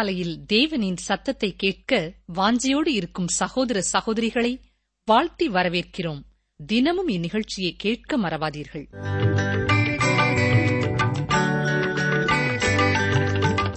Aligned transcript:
அதிகாலையில் 0.00 0.44
தேவனின் 0.52 0.96
சத்தத்தை 0.96 1.56
கேட்க 1.56 2.12
வாஞ்சியோடு 2.34 2.86
இருக்கும் 2.86 3.26
சகோதர 3.26 3.80
சகோதரிகளை 3.92 4.60
வாழ்த்தி 5.04 5.48
வரவேற்கிறோம். 5.48 6.20
தினமும் 6.66 7.08
இந்நிகழ்ச்சியை 7.08 7.72
கேட்க 7.76 8.18
மறவாதீர்கள். 8.18 8.84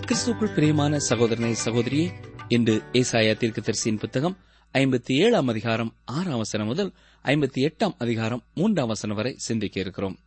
கிறிஸ்துக்குள் 0.05 0.53
பிரியமான 0.53 0.99
சகோதரனை 0.99 1.55
சகோதரியே 1.65 2.07
இன்று 2.47 2.81
ஏசாயா 2.93 3.33
தீர்க்கதரிசியின் 3.41 3.99
புத்தகம் 3.99 4.37
ஐம்பத்தி 4.73 5.15
ஏழாம் 5.25 5.47
அதிகாரம் 5.47 5.93
ஆறாம் 6.05 6.37
வசனம் 6.37 6.67
முதல் 6.67 6.93
ஐம்பத்தி 7.25 7.69
எட்டாம் 7.69 7.95
அதிகாரம் 7.97 8.43
மூன்றாம் 8.53 8.87
வசனம் 8.87 9.15
வரை 9.15 9.35
சிந்திக்க 9.37 9.79
இருக்கிறோம். 9.79 10.17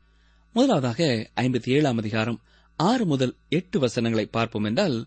முதலாவதாக 0.53 1.31
ஐம்பத்தி 1.37 1.71
ஏழாம் 1.71 1.99
அதிகாரம் 1.99 2.41
ஆறு 2.77 3.07
முதல் 3.07 3.37
எட்டு 3.49 3.79
வசனங்களை 3.79 4.27
பார்ப்போம் 4.27 4.65
என்றால் 4.65 5.07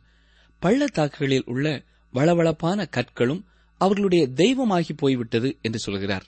பள்ளத்தாக்குகளில் 0.59 1.43
உள்ள 1.45 1.83
வளவளப்பான 2.13 2.89
கற்களும் 2.89 3.43
அவர்களுடைய 3.77 4.27
தெய்வமாகி 4.27 4.93
போய்விட்டது 4.93 5.57
என்று 5.61 5.79
சொல்கிறார். 5.79 6.25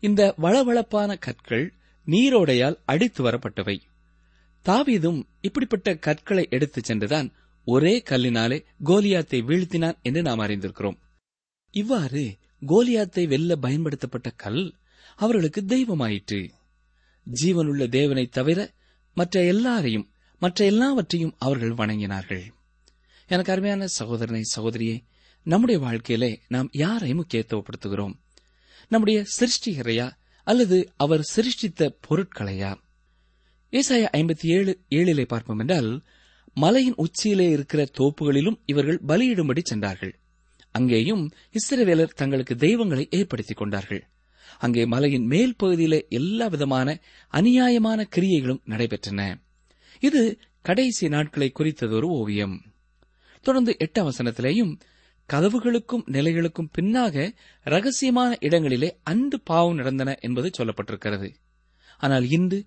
இந்த 0.00 0.34
வளவளப்பான 0.38 1.18
கற்கள் 1.18 1.72
நீரோடையால் 2.06 2.78
அடித்து 2.84 3.30
வரப்பட்டவை. 3.30 3.78
தாவீதும் 4.64 5.24
இப்படிப்பட்ட 5.40 5.94
கற்களை 5.94 6.46
எடுத்துச் 6.50 6.84
சென்றுதான் 6.84 7.32
ஒரே 7.64 8.02
கல்லினாலே 8.10 8.64
கோலியாத்தை 8.84 9.40
வீழ்த்தினான் 9.42 9.96
என்று 10.02 10.22
நாம் 10.22 10.38
அறிந்திருக்கிறோம். 10.38 10.98
இவ்வாறு 11.70 12.36
கோலியாத்தை 12.66 13.26
வெல்ல 13.26 13.56
பயன்படுத்தப்பட்ட 13.56 14.30
கல் 14.30 14.74
அவர்களுக்கு 15.16 15.60
தெய்வமாயிற்று. 15.60 16.48
ஜீவனுள்ள 17.42 17.88
தேவனை 17.88 18.26
தவிர 18.26 18.70
மற்ற 19.14 19.44
எல்லாரையும் 19.44 20.08
மற்ற 20.38 20.64
எல்லாவற்றையும் 20.64 21.34
அவர்கள் 21.38 21.70
வணங்கினார்கள். 21.70 22.44
எனக்கு 23.28 23.52
அருமையான 23.52 23.86
சகோதரனை 23.86 24.42
சகோதரியே 24.56 25.00
நம்முடைய 25.42 25.80
வாழ்க்கையிலே 25.80 26.40
நாம் 26.48 26.68
யாரை 26.72 27.14
முக்கியத்துவப்படுத்துகிறோம்? 27.14 28.12
நம்முடைய 28.88 29.24
சிருஷ்டிகரையா 29.38 30.10
அல்லது 30.44 30.92
அவர் 30.96 31.20
சிருஷ்டித்த 31.20 31.96
பொருட்களையா? 32.08 32.74
ஏசாய 33.72 34.08
ஐம்பத்தி 34.16 34.46
ஏழு 34.46 34.80
ஏழிலே 34.90 35.24
பார்ப்போம் 35.24 35.58
என்றால் 35.58 36.02
மலையின் 36.54 36.94
உச்சியிலே 36.96 37.50
இருக்கிற 37.50 37.88
தோப்புகளிலும் 37.98 38.60
இவர்கள் 38.66 39.00
பலியிடும்படி 39.08 39.58
சென்றார்கள். 39.62 40.18
அங்கேயும் 40.70 41.30
இஸ்ரவேலர் 41.52 42.14
தங்களுக்கு 42.14 42.56
தெய்வங்களை 42.56 43.08
ஏற்படுத்திக் 43.10 43.56
கொண்டார்கள். 43.56 44.08
அங்கே 44.58 44.86
மலையின் 44.86 45.26
மேல் 45.26 45.56
பகுதியிலே 45.56 46.06
எல்லா 46.08 46.46
விதமான 46.46 47.00
அநியாயமான 47.32 48.08
கிரியைகளும் 48.16 48.62
நடைபெற்றன. 48.66 49.34
இது 50.00 50.38
கடைசி 50.62 51.08
நாட்களை 51.08 51.52
குறித்ததொரு 51.58 52.02
ஓவியம். 52.02 52.62
தொடர்ந்து 53.42 53.76
எட்டு 53.78 54.10
வசனத்திலேயும் 54.10 54.80
கதவுகளுக்கும் 55.32 56.04
நிலைகளுக்கும் 56.06 56.70
பின்னாக 56.78 57.34
ரகசியமான 57.64 58.36
இடங்களிலே 58.40 58.98
அன்று 59.02 59.40
பாவம் 59.40 59.74
நடந்தன 59.74 60.18
என்பது 60.20 60.50
சொல்லப்பட்டிருக்கிறது. 60.58 61.34
ஆனால் 61.98 62.28
இன்று 62.28 62.64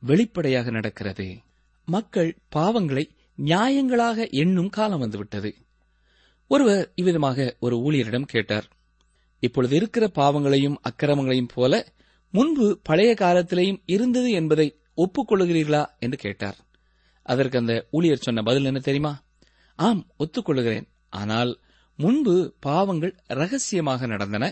வெளிப்படையாக 0.00 0.70
நடக்கிறது. 0.70 1.38
மக்கள் 1.84 2.38
பாவங்களை 2.56 3.04
நியாயங்களாக 3.44 4.30
எண்ணும் 4.30 4.68
காலம் 4.68 4.98
வந்துவிட்டது. 4.98 5.54
ஒருவர் 6.46 6.92
இவ்விதமாக 6.94 7.56
ஒரு 7.60 7.76
ஊழியரிடம் 7.76 8.22
கேட்டார் 8.22 8.68
இப்பொழுது 9.40 9.76
இருக்கிற 9.76 10.08
பாவங்களையும் 10.08 10.80
அக்கிரமங்களையும் 10.90 11.48
போல 11.54 11.92
முன்பு 12.30 12.80
பழைய 12.82 13.14
காலத்திலேயும் 13.20 13.82
இருந்தது 13.86 14.30
என்பதை 14.30 14.76
ஒப்புக்கொள்கிறீர்களா? 14.96 15.86
என்று 15.98 16.16
கேட்டார். 16.16 16.56
அதற்கு 17.22 17.58
அந்த 17.58 17.86
ஊழியர் 17.90 18.16
சொன்ன 18.16 18.42
பதில் 18.42 18.64
என்ன 18.64 18.78
தெரியுமா? 18.78 19.22
ஆம் 19.78 20.02
ஒத்துக்கொள்கிறேன் 20.18 20.88
ஆனால் 21.10 21.60
முன்பு 21.98 22.34
பாவங்கள் 22.60 23.14
ரகசியமாக 23.26 24.06
நடந்தன 24.06 24.44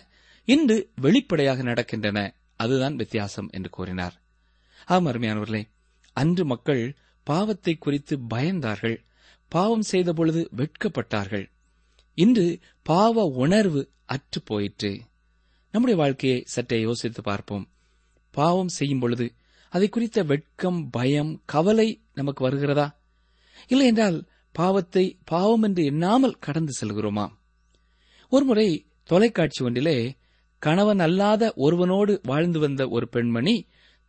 இன்று 0.48 0.76
வெளிப்படையாக 0.94 1.62
நடக்கின்றன. 1.62 2.18
அதுதான் 2.56 2.96
வித்தியாசம் 2.96 3.48
என்று 3.52 3.70
கூறினார். 3.70 4.14
ஆம் 4.84 5.06
அருமையானவர்களே 5.06 5.62
அன்று 6.16 6.44
மக்கள் 6.44 6.96
பாவத்தை 7.26 7.74
குறித்து 7.74 8.18
பயந்தார்கள் 8.34 8.96
பாவம் 9.48 9.82
செய்த 9.82 10.12
பொழுது 10.12 10.50
வெட்கப்பட்டார்கள். 10.56 11.46
இன்று 12.14 12.46
பாவ 12.82 13.24
உணர்வு 13.24 13.82
அற்று 14.04 14.40
போயிற்று. 14.42 14.92
நம்முடைய 15.74 16.00
வாழ்க்கையை 16.00 16.42
சற்றே 16.46 16.80
யோசித்து 16.80 17.22
பார்ப்போம். 17.22 17.66
பாவம் 18.34 18.68
செய்யும் 18.68 18.98
பொழுது 18.98 19.26
அதை 19.72 19.88
குறித்த 19.88 20.22
வெட்கம் 20.22 20.90
பயம் 20.90 21.42
கவலை 21.44 21.88
நமக்கு 22.12 22.48
வருகிறதா? 22.48 22.86
இல்லை 23.68 23.86
என்றால் 23.86 24.18
பாவத்தை 24.52 25.04
பாவம் 25.24 25.62
என்று 25.62 25.84
எண்ணாமல் 25.84 26.40
கடந்து 26.40 26.72
செல்கிறோமா 26.80 27.26
ஒருமுறை 28.32 28.68
தொலைக்காட்சி 29.04 29.64
ஒன்றிலே 29.64 30.16
கணவன் 30.62 30.98
அல்லாத 30.98 31.52
ஒருவனோடு 31.56 32.12
வாழ்ந்து 32.22 32.58
வந்த 32.58 32.82
ஒரு 32.88 33.08
பெண்மணி 33.08 33.54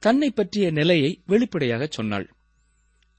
தன்னை 0.04 0.30
பற்றிய 0.32 0.72
நிலையை 0.72 1.12
வெளிப்படையாக 1.26 1.88
சொன்னாள். 1.88 2.28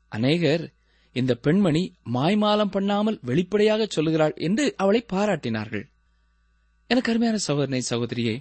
அநேகர் 0.08 0.64
இந்த 1.12 1.32
பெண்மணி 1.34 1.82
மாய்மாலம் 2.14 2.70
பண்ணாமல் 2.70 3.18
வெளிப்படையாக 3.22 3.86
சொல்லுகிறாள் 3.86 4.34
என்று 4.36 4.64
அவளை 4.76 5.00
பாராட்டினார்கள். 5.12 5.84
எனக்கு 6.90 7.10
அருமையான 7.12 7.36
சகோதரனை 7.36 7.82
சகோதரியே 7.90 8.34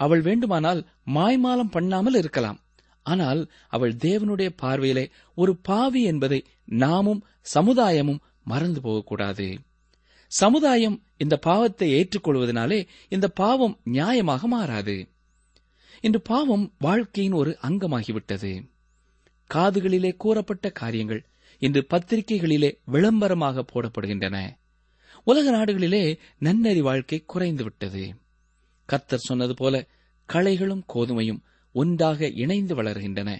அவள் 0.00 0.20
வேண்டுமானால் 0.20 0.80
மாய்மாலம் 1.06 1.70
பண்ணாமல் 1.70 2.14
இருக்கலாம். 2.14 2.58
ஆனால் 3.06 3.40
அவள் 3.68 3.94
தேவனுடைய 4.04 4.48
பார்வையிலே 4.56 5.04
ஒரு 5.34 5.52
பாவி 5.62 6.02
என்பதை 6.02 6.40
நாமும் 6.64 7.20
சமுதாயமும் 7.54 8.22
மறந்து 8.44 8.80
போகக்கூடாது. 8.80 9.48
சமுதாயம் 10.32 10.96
இந்த 11.16 11.34
பாவத்தை 11.36 11.88
ஏற்றுக்கொள்வதனாலே 11.92 12.80
இந்த 13.08 13.26
பாவம் 13.28 13.74
நியாயமாக 13.92 14.42
மாறாது. 14.46 14.96
இன்று 16.00 16.20
பாவம் 16.20 16.64
வாழ்க்கையின் 16.78 17.32
ஒரு 17.32 17.52
அங்கமாகிவிட்டது. 17.62 18.52
காதுகளிலே 19.50 20.12
கூறப்பட்ட 20.16 20.70
காரியங்கள் 20.70 21.22
இன்று 21.62 21.82
பத்திரிகைகளிலே 21.90 22.70
விளம்பரமாக 22.84 23.64
போடப்படுகின்றன. 23.72 24.36
உலக 25.24 25.46
நாடுகளிலே 25.50 26.04
நன்னறி 26.38 26.80
வாழ்க்கை 26.80 27.18
குறைந்துவிட்டது. 27.34 28.04
கர்த்தர் 28.88 29.26
சொன்னது 29.28 29.54
போல 29.54 29.74
களைகளும் 30.28 30.84
கோதுமையும் 30.94 31.40
ஒன்றாக 31.80 32.28
இணைந்து 32.28 32.74
வளர்கின்றன. 32.82 33.30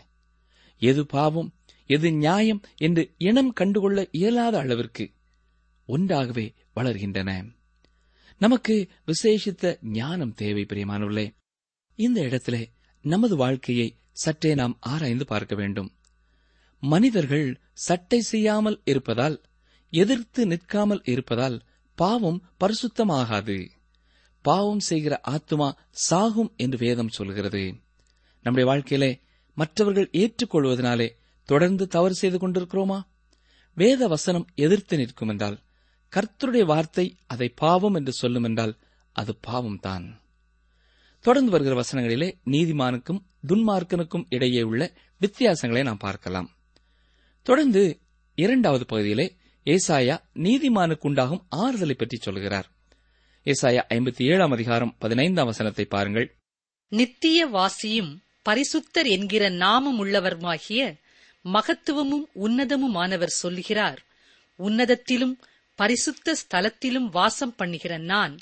எது 0.78 1.06
பாவம் 1.06 1.50
எது 1.86 2.12
நியாயம் 2.12 2.60
என்று 2.76 3.02
இனம் 3.18 3.52
கண்டுகொள்ள 3.52 4.08
இயலாத 4.10 4.58
அளவிற்கு 4.58 5.04
ஒன்றாகவே 5.86 6.46
வளர்கின்றன. 6.76 7.30
நமக்கு 8.38 8.74
விசேஷித்த 9.06 9.76
ஞானம் 9.82 10.34
தேவை 10.34 10.62
பிரியமானவர்களே. 10.62 11.26
இந்த 11.94 12.20
இடத்திலே 12.20 12.62
நமது 13.02 13.36
வாழ்க்கையை 13.36 13.88
சற்றே 14.12 14.54
நாம் 14.54 14.76
ஆராய்ந்து 14.80 15.24
பார்க்க 15.26 15.54
வேண்டும். 15.54 15.90
மனிதர்கள் 16.80 17.60
சட்டை 17.72 18.20
செய்யாமல் 18.20 18.80
இருப்பதால் 18.84 19.40
எதிர்த்து 19.92 20.46
நிற்காமல் 20.46 21.02
இருப்பதால் 21.04 21.62
பாவம் 21.94 22.40
பரிசுத்தமாகாது. 22.60 23.68
பாவம் 24.42 24.80
செய்கிற 24.80 25.20
ஆத்மா 25.20 25.68
சாகும் 25.90 26.52
என்று 26.56 26.78
வேதம் 26.78 27.08
சொல்கிறது. 27.08 27.64
நம்முடைய 28.46 28.66
வாழ்க்கையிலே 28.70 29.12
மற்றவர்கள் 29.56 30.10
ஏற்றுக்கொள்வதனாலே 30.12 31.08
தொடர்ந்து 31.48 31.84
தவறு 31.86 32.14
செய்து 32.14 32.38
கொண்டிருக்கிறோமா? 32.38 32.98
வேத 33.76 34.08
வசனம் 34.08 34.46
எதிர்த்து 34.54 34.96
நிற்கும் 34.96 35.28
என்றால் 35.28 35.56
கர்த்தருடைய 36.12 36.64
வார்த்தை 36.64 37.06
அதை 37.26 37.48
பாவம் 37.48 37.94
என்று 37.94 38.12
சொல்லும் 38.12 38.42
என்றால் 38.42 38.74
அது 39.12 39.32
பாவம்தான். 39.46 40.06
தொடர்ந்து 41.20 41.50
வருகிற 41.50 41.74
வசனங்களிலே 41.80 42.28
நீதிமானுக்கும் 42.44 43.24
துன்மார்க்கனுக்கும் 43.46 44.26
இடையே 44.28 44.62
உள்ள 44.62 44.82
வித்தியாசங்களை 45.20 45.82
நாம் 45.82 45.96
பார்க்கலாம். 45.96 46.48
தொடர்ந்து 47.42 47.82
இரண்டாவது 48.38 48.86
பகுதியிலே 48.86 49.26
ஏசாயா 49.66 50.16
நீதிமானுக்கு 50.34 51.06
உண்டாகும் 51.06 51.44
ஆறுதலை 51.56 51.96
பற்றி 51.96 52.16
சொல்கிறார். 52.16 52.68
ஏசாயா 53.46 53.82
ஐம்பத்தி 53.94 54.24
ஏழாம் 54.32 54.50
அதிகாரம் 54.50 54.94
பதினைந்தாம் 54.98 55.46
வசனத்தை 55.46 55.84
பாருங்கள். 55.84 56.28
நித்திய 56.92 57.46
வாசியும் 57.46 58.12
பரிசுத்தர் 58.46 59.08
என்கிற 59.16 59.48
நாமம் 59.48 59.98
உள்ளவருமாகிய 60.04 60.80
மகத்துவமும் 61.44 62.26
உன்னதமுமானவர் 62.44 63.38
சொல்லுகிறார். 63.42 64.00
உன்னதத்திலும் 64.58 65.34
பரிசுத்த 65.74 66.36
ஸ்தலத்திலும் 66.42 67.08
வாசம் 67.10 67.54
பண்ணுகிற 67.56 67.98
நான் 68.12 68.34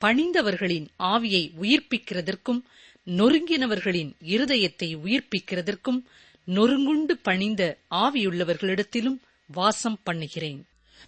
பணிந்தவர்களின் 0.00 0.86
ஆவியை 0.98 1.42
உயிர்ப்பிக்கிறதற்கும் 1.60 2.60
நொறுங்கினவர்களின் 3.06 4.10
இருதயத்தை 4.24 4.88
உயிர்ப்பிக்கிறதற்கும் 5.04 6.00
நொறுங்குண்டு 6.46 7.14
பணிந்த 7.22 7.62
ஆவியுள்ளவர்களிடத்திலும் 7.90 9.18
வாசம் 9.50 9.98
பண்ணுகிறேன். 10.02 10.60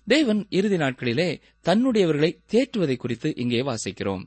தேவன் 0.09 0.47
இறுதி 0.49 0.77
நாட்களிலே 0.77 1.29
தன்னுடையவர்களை 1.65 2.31
தேற்றுவதை 2.51 2.97
குறித்து 2.97 3.29
இங்கே 3.37 3.61
வாசிக்கிறோம். 3.63 4.25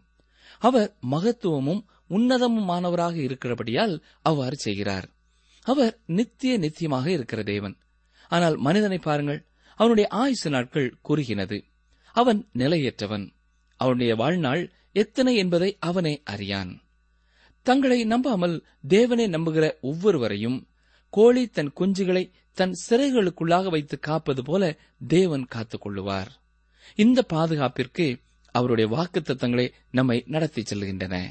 அவர் 0.60 0.90
மகத்துவமும் 1.10 1.82
உன்னதமுமானவராக 2.10 3.16
இருக்கிறபடியால் 3.16 4.04
அவ்வாறு 4.22 4.56
செய்கிறார். 4.56 5.10
அவர் 5.62 6.00
நித்திய 6.06 6.58
நித்தியமாக 6.58 7.08
இருக்கிற 7.08 7.44
தேவன். 7.44 7.78
ஆனால் 8.30 8.58
மனிதனை 8.58 8.98
பாருங்கள் 8.98 9.46
அவனுடைய 9.76 10.10
ஆயுசு 10.10 10.50
நாட்கள் 10.50 10.98
குறுகினது. 11.02 11.64
அவன் 12.14 12.48
நிலையற்றவன். 12.54 13.34
அவனுடைய 13.76 14.16
வாழ்நாள் 14.16 14.72
எத்தனை 14.92 15.36
என்பதை 15.36 15.78
அவனே 15.80 16.22
அறியான். 16.24 16.82
தங்களை 17.62 18.04
நம்பாமல் 18.04 18.64
தேவனை 18.88 19.26
நம்புகிற 19.26 19.80
ஒவ்வொருவரையும் 19.82 20.68
கோழி 21.10 21.48
தன் 21.48 21.72
குஞ்சுகளை 21.80 22.32
தன் 22.52 22.74
சிறைகளுக்குள்ளாக 22.90 23.70
வைத்து 23.70 24.00
காப்பது 24.00 24.44
போல 24.44 24.78
தேவன் 25.08 25.46
காத்துக் 25.46 25.88
கொள்ளுவார். 25.88 26.28
இந்த 26.96 27.26
பாதுகாப்பிற்கு 27.34 28.22
அவருடைய 28.52 28.96
வாக்குத்தத்தங்களே 28.96 29.72
நம்மை 29.92 30.24
நடத்தி 30.28 30.62
செல்கின்றன. 30.62 31.30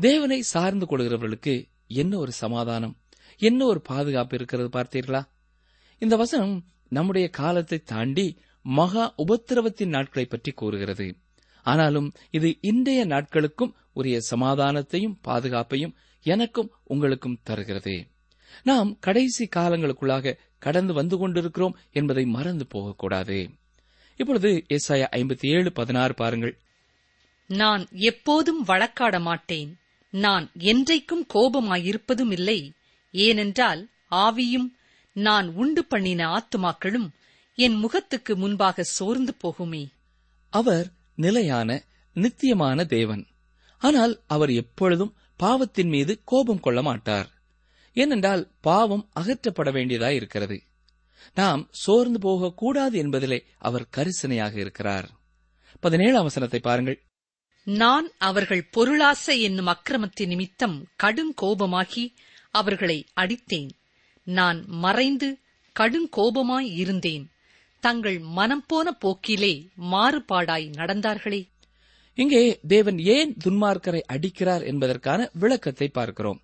தேவனை 0.00 0.42
சார்ந்து 0.42 0.86
கொள்கிறவர்களுக்கு 0.86 1.68
என்ன 1.86 2.18
ஒரு 2.18 2.32
சமாதானம்? 2.32 2.96
என்ன 3.38 3.64
ஒரு 3.64 3.80
பாதுகாப்பு 3.80 4.36
இருக்கிறது 4.36 4.78
பார்த்தீர்களா? 4.78 5.24
இந்த 5.98 6.16
வசனம் 6.16 6.64
நம்முடைய 6.88 7.28
காலத்தை 7.28 7.78
தாண்டி 7.78 8.38
மகா 8.62 9.14
உபத்திரவத்தின் 9.26 9.88
நாட்களை 9.88 10.28
பற்றி 10.28 10.52
கூறுகிறது. 10.52 11.16
ஆனாலும் 11.62 12.12
இது 12.30 12.58
இன்றைய 12.60 13.06
நாட்களுக்கும் 13.06 13.74
உரிய 13.92 14.20
சமாதானத்தையும் 14.30 15.18
பாதுகாப்பையும் 15.28 15.94
எனக்கும் 16.22 16.70
உங்களுக்கும் 16.84 17.40
தருகிறது. 17.42 18.06
நாம் 18.64 18.98
கடைசி 18.98 19.48
காலங்களுக்குள்ளாக 19.56 20.36
கடந்து 20.58 20.92
வந்து 20.92 21.18
கொண்டிருக்கிறோம் 21.18 21.76
என்பதை 21.90 22.24
மறந்து 22.24 22.66
போகக்கூடாது. 22.66 23.50
இப்பொழுது 24.16 24.64
எஸ்ஐயா 24.68 25.06
ஐம்பத்தி 25.16 25.46
ஏழு 25.46 25.72
பதினாறு 25.72 26.14
பாருங்கள். 26.14 26.58
நான் 27.46 27.86
எப்போதும் 27.90 28.62
வழக்காட 28.62 29.20
மாட்டேன். 29.20 29.78
நான் 30.10 30.50
என்றைக்கும் 30.58 31.26
கோபமாயிருப்பதும் 31.34 32.32
இல்லை 32.32 32.72
ஏனென்றால் 33.10 33.88
ஆவியும் 34.10 34.68
நான் 35.12 35.54
உண்டு 35.54 35.84
பண்ணின 35.84 36.26
ஆத்துமாக்களும் 36.26 37.08
என் 37.54 37.74
முகத்துக்கு 37.74 38.36
முன்பாக 38.36 38.82
சோர்ந்து 38.82 39.36
போகுமே. 39.42 39.92
அவர் 40.50 40.92
நிலையான 41.14 41.84
நித்தியமான 42.12 42.84
தேவன். 42.84 43.26
ஆனால் 43.78 44.22
அவர் 44.26 44.50
எப்பொழுதும் 44.50 45.16
பாவத்தின் 45.36 45.88
மீது 45.88 46.20
கோபம் 46.24 46.60
கொள்ள 46.60 46.82
மாட்டார். 46.82 47.30
ஏனென்றால் 47.92 48.50
பாவம் 48.60 49.10
அகற்றப்பட 49.20 49.72
வேண்டியதாய் 49.72 50.14
இருக்கிறது 50.14 50.62
நாம் 51.34 51.68
சோர்ந்து 51.70 52.18
போகக்கூடாது 52.18 53.02
என்பதிலே 53.02 53.40
அவர் 53.58 53.88
கரிசனையாக 53.96 54.56
இருக்கிறார். 54.56 55.10
பதினேழாம் 55.80 56.22
வசனத்தை 56.22 56.60
பாருங்கள். 56.60 57.07
நான் 57.70 58.10
அவர்கள் 58.18 58.68
பொருளாசை 58.70 59.40
என்னும் 59.40 59.66
அக்கிரமத்தின் 59.66 60.28
நிமித்தம் 60.28 60.86
கடும் 60.96 61.34
கோபமாகி 61.42 62.14
அவர்களை 62.50 63.06
அடித்தேன். 63.14 63.68
நான் 64.22 64.64
மறைந்து 64.66 65.38
கடும் 65.72 66.08
கோபமாய் 66.16 66.70
இருந்தேன். 66.74 67.30
தங்கள் 67.80 68.18
மனம் 68.18 68.64
போன 68.66 68.92
போக்கிலே 68.92 69.68
மாறுபாடாய் 69.80 70.72
நடந்தார்களே. 70.76 71.48
இங்கே 72.14 72.60
தேவன் 72.68 72.98
ஏன் 72.98 73.36
துன்மார்க்கரை 73.44 74.00
அடிக்கிறார் 74.12 74.64
என்பதற்கான 74.64 75.30
விளக்கத்தை 75.32 75.88
பார்க்கிறோம். 75.88 76.40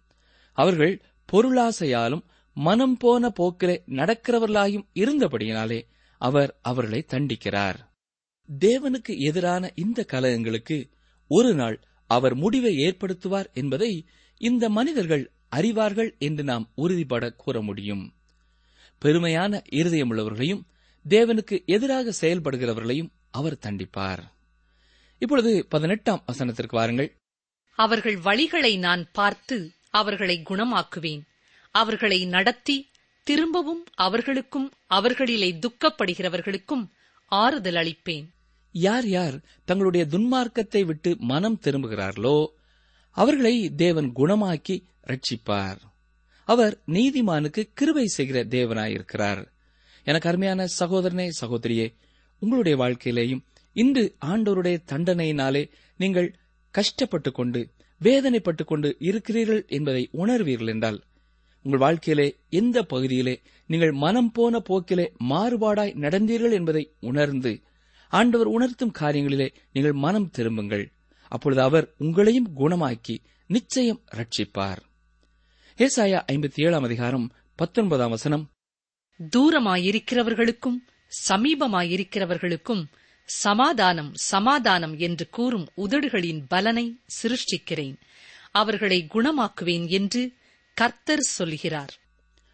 அவர்கள் 0.53 1.03
பொருளாசையாலும் 1.33 2.25
மனம் 2.55 2.97
போன 2.97 3.31
போக்கிலே 3.31 3.83
நடக்கிறவர்களாயும் 3.89 4.87
இருந்தபடியினாலே 4.95 5.83
அவர் 6.19 6.59
அவர்களை 6.63 7.05
தண்டிக்கிறார். 7.07 7.77
தேவனுக்கு 8.59 9.19
எதிரான 9.19 9.73
இந்த 9.75 10.05
கலகங்களுக்கு 10.13 10.93
ஒரு 11.27 11.55
நாள் 11.55 11.81
அவர் 12.07 12.35
முடிவை 12.35 12.77
ஏற்படுத்துவார் 12.77 13.53
என்பதை 13.53 14.07
இந்த 14.39 14.69
மனிதர்கள் 14.69 15.31
அறிவார்கள் 15.57 16.19
என்று 16.19 16.45
நாம் 16.45 16.71
உறுதிபட 16.75 17.33
கூற 17.33 17.61
முடியும். 17.61 18.15
பெருமையான 19.05 19.63
இருதயமுள்ளவர்களையும் 19.71 20.61
தேவனுக்கு 21.09 21.65
எதிராக 21.65 22.13
செயல்படுகிறவர்களையும் 22.21 23.09
அவர் 23.31 23.59
தண்டிப்பார். 23.67 24.19
இப்பொழுது 25.19 25.67
பதினெட்டாம் 25.69 26.25
வசனத்திற்கு 26.33 26.71
வாருங்கள். 26.71 27.17
அவர்கள் 27.75 28.17
வழிகளை 28.17 28.79
நான் 28.79 29.09
பார்த்து 29.13 29.73
அவர்களை 29.91 30.43
குணமாக்குவேன். 30.49 31.21
அவர்களை 31.71 32.27
நடத்தி 32.27 32.91
திரும்பவும் 33.23 33.85
அவர்களுக்கும் 33.95 34.73
அவர்களிலே 34.91 35.67
துக்கப்படுகிறவர்களுக்கும் 35.67 36.89
ஆறுதல் 37.27 37.75
அளிப்பேன். 37.75 38.34
யார் 38.75 39.07
யார் 39.07 39.41
தங்களுடைய 39.65 40.07
துன்மார்க்கத்தை 40.11 40.85
விட்டு 40.85 41.17
மனம் 41.19 41.61
திரும்புகிறார்களோ 41.63 42.47
அவர்களை 43.11 43.75
தேவன் 43.75 44.13
குணமாக்கி 44.17 44.83
ரட்சிப்பார் 45.07 45.77
அவர் 46.45 46.81
நீதிமானுக்கு 46.87 47.71
கிருபை 47.75 48.07
செய்கிற 48.07 48.45
தேவனாயிருக்கிறார். 48.45 49.47
எனக்கு 50.05 50.29
அருமையான 50.29 50.67
சகோதரனே 50.79 51.29
சகோதரியே 51.41 51.95
உங்களுடைய 52.39 52.79
வாழ்க்கையிலேயும் 52.85 53.45
இன்று 53.73 54.17
ஆண்டோருடைய 54.25 54.79
தண்டனையினாலே 54.87 55.71
நீங்கள் 55.97 56.37
கஷ்டப்பட்டுக் 56.71 57.35
கொண்டு 57.35 57.71
வேதனைப்பட்டுக் 58.03 58.67
கொண்டு 58.67 58.97
இருக்கிறீர்கள் 58.99 59.65
என்பதை 59.69 60.09
உணர்வீர்கள் 60.13 60.69
என்றால் 60.69 61.03
உங்கள் 61.63 61.81
வாழ்க்கையிலே 61.81 62.37
எந்த 62.49 62.83
பகுதியிலே 62.83 63.41
நீங்கள் 63.67 63.93
மனம் 63.93 64.33
போன 64.33 64.61
போக்கிலே 64.61 65.13
மாறுபாடாய் 65.29 65.97
நடந்தீர்கள் 65.97 66.53
என்பதை 66.53 66.93
உணர்ந்து 67.01 67.61
ஆண்டவர் 68.09 68.47
உணர்த்தும் 68.47 68.93
காரியங்களிலே 68.99 69.55
நீங்கள் 69.73 69.93
மனம் 69.93 70.31
திரும்புங்கள். 70.31 70.93
அப்பொழுது 71.29 71.63
அவர் 71.63 71.95
உங்களையும் 72.01 72.47
குணமாக்கி 72.57 73.19
நிச்சயம் 73.47 74.03
ரட்சிப்பார் 74.15 74.77
ஏசாயா 75.79 76.25
ஐம்பத்தி 76.33 76.65
ஏழாம் 76.65 76.83
அதிகாரம் 76.83 77.33
பத்தொன்பதாம் 77.55 78.11
வசனம். 78.11 78.51
தூரமாயிருக்கிறவர்களுக்கும் 79.37 80.77
சமீபமாயிருக்கிறவர்களுக்கும் 81.29 82.85
சமாதானம் 83.25 84.15
சமாதானம் 84.15 84.99
என்று 84.99 85.29
கூறும் 85.29 85.69
உதடுகளின் 85.77 86.45
பலனை 86.49 86.99
சிருஷ்டிக்கிறேன். 87.23 87.97
அவர்களை 88.51 89.07
குணமாக்குவேன் 89.15 89.89
என்று 89.89 90.33
கர்த்தர் 90.75 91.21
சொல்கிறார். 91.21 91.95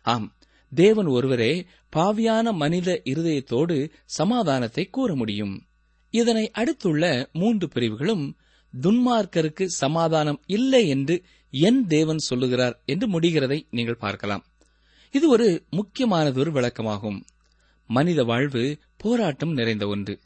ஆம் 0.03 0.37
தேவன் 0.75 1.07
ஒருவரே 1.07 1.67
பாவியான 1.97 2.53
மனித 2.53 3.01
இருதயத்தோடு 3.05 3.91
சமாதானத்தை 4.05 4.85
கூற 4.87 5.15
முடியும். 5.15 5.67
இதனை 6.11 6.51
அடுத்துள்ள 6.51 7.31
மூன்று 7.33 7.69
பிரிவுகளும் 7.69 8.37
துன்மார்க்கருக்கு 8.83 9.65
சமாதானம் 9.65 10.43
இல்லை 10.47 10.89
என்று 10.89 11.23
என் 11.51 11.87
தேவன் 11.87 12.19
சொல்லுகிறார் 12.19 12.83
என்று 12.85 13.21
முடிகிறதை 13.21 13.67
நீங்கள் 13.71 13.97
பார்க்கலாம். 13.97 14.45
இது 15.11 15.29
ஒரு 15.29 15.65
முக்கியமானதொரு 15.71 16.51
விளக்கமாகும். 16.51 17.21
மனித 17.87 18.25
வாழ்வு 18.25 18.79
போராட்டம் 18.97 19.53
நிறைந்த 19.53 19.87
ஒன்று. 19.87 20.21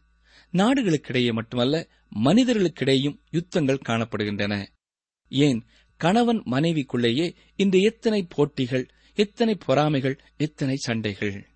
நாடுகளுக்கிடையே 0.52 1.32
மட்டுமல்ல 1.32 1.88
மனிதர்களுக்கிடையும் 2.24 3.20
யுத்தங்கள் 3.30 3.86
காணப்படுகின்றன. 3.88 4.66
ஏன்? 5.28 5.64
கணவன் 5.96 6.42
மனைவிக்குள்ளேயே 6.50 7.34
இந்த 7.56 7.78
எத்தனை 7.78 8.26
போட்டிகள் 8.28 8.90
எத்தனை 9.14 9.54
பொறாமைகள் 9.54 10.18
எத்தனை 10.36 10.76
சண்டைகள். 10.76 11.46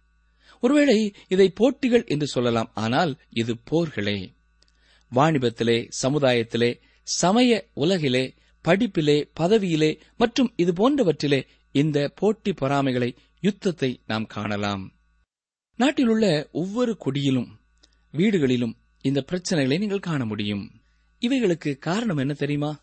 ஒருவேளை 0.61 1.15
இதை 1.29 1.51
போட்டிகள் 1.51 2.05
என்று 2.05 2.27
சொல்லலாம் 2.27 2.71
ஆனால் 2.75 3.19
இது 3.31 3.57
போர்களே. 3.65 4.35
வாணிபத்திலே 5.15 5.91
சமுதாயத்திலே 6.03 6.81
சமய 7.03 7.69
உலகிலே 7.75 8.35
படிப்பிலே 8.65 9.31
பதவியிலே 9.41 10.01
மற்றும் 10.17 10.53
இது 10.57 10.73
போன்றவற்றிலே 10.73 11.47
இந்த 11.71 12.13
போட்டி 12.15 12.53
பொறாமைகளை 12.53 13.17
யுத்தத்தை 13.41 14.01
நாம் 14.07 14.27
காணலாம். 14.27 14.93
நாட்டிலுள்ள 15.77 16.49
ஒவ்வொரு 16.53 16.97
குடியிலும் 16.97 17.49
வீடுகளிலும் 18.13 18.73
இந்த 19.01 19.25
பிரச்சனைகளை 19.33 19.79
நீங்கள் 19.79 19.99
காண 19.99 20.25
முடியும். 20.25 20.81
இவைகளுக்கு 21.19 21.79
காரணம் 21.79 22.17
என்ன 22.17 22.33
தெரியுமா? 22.33 22.81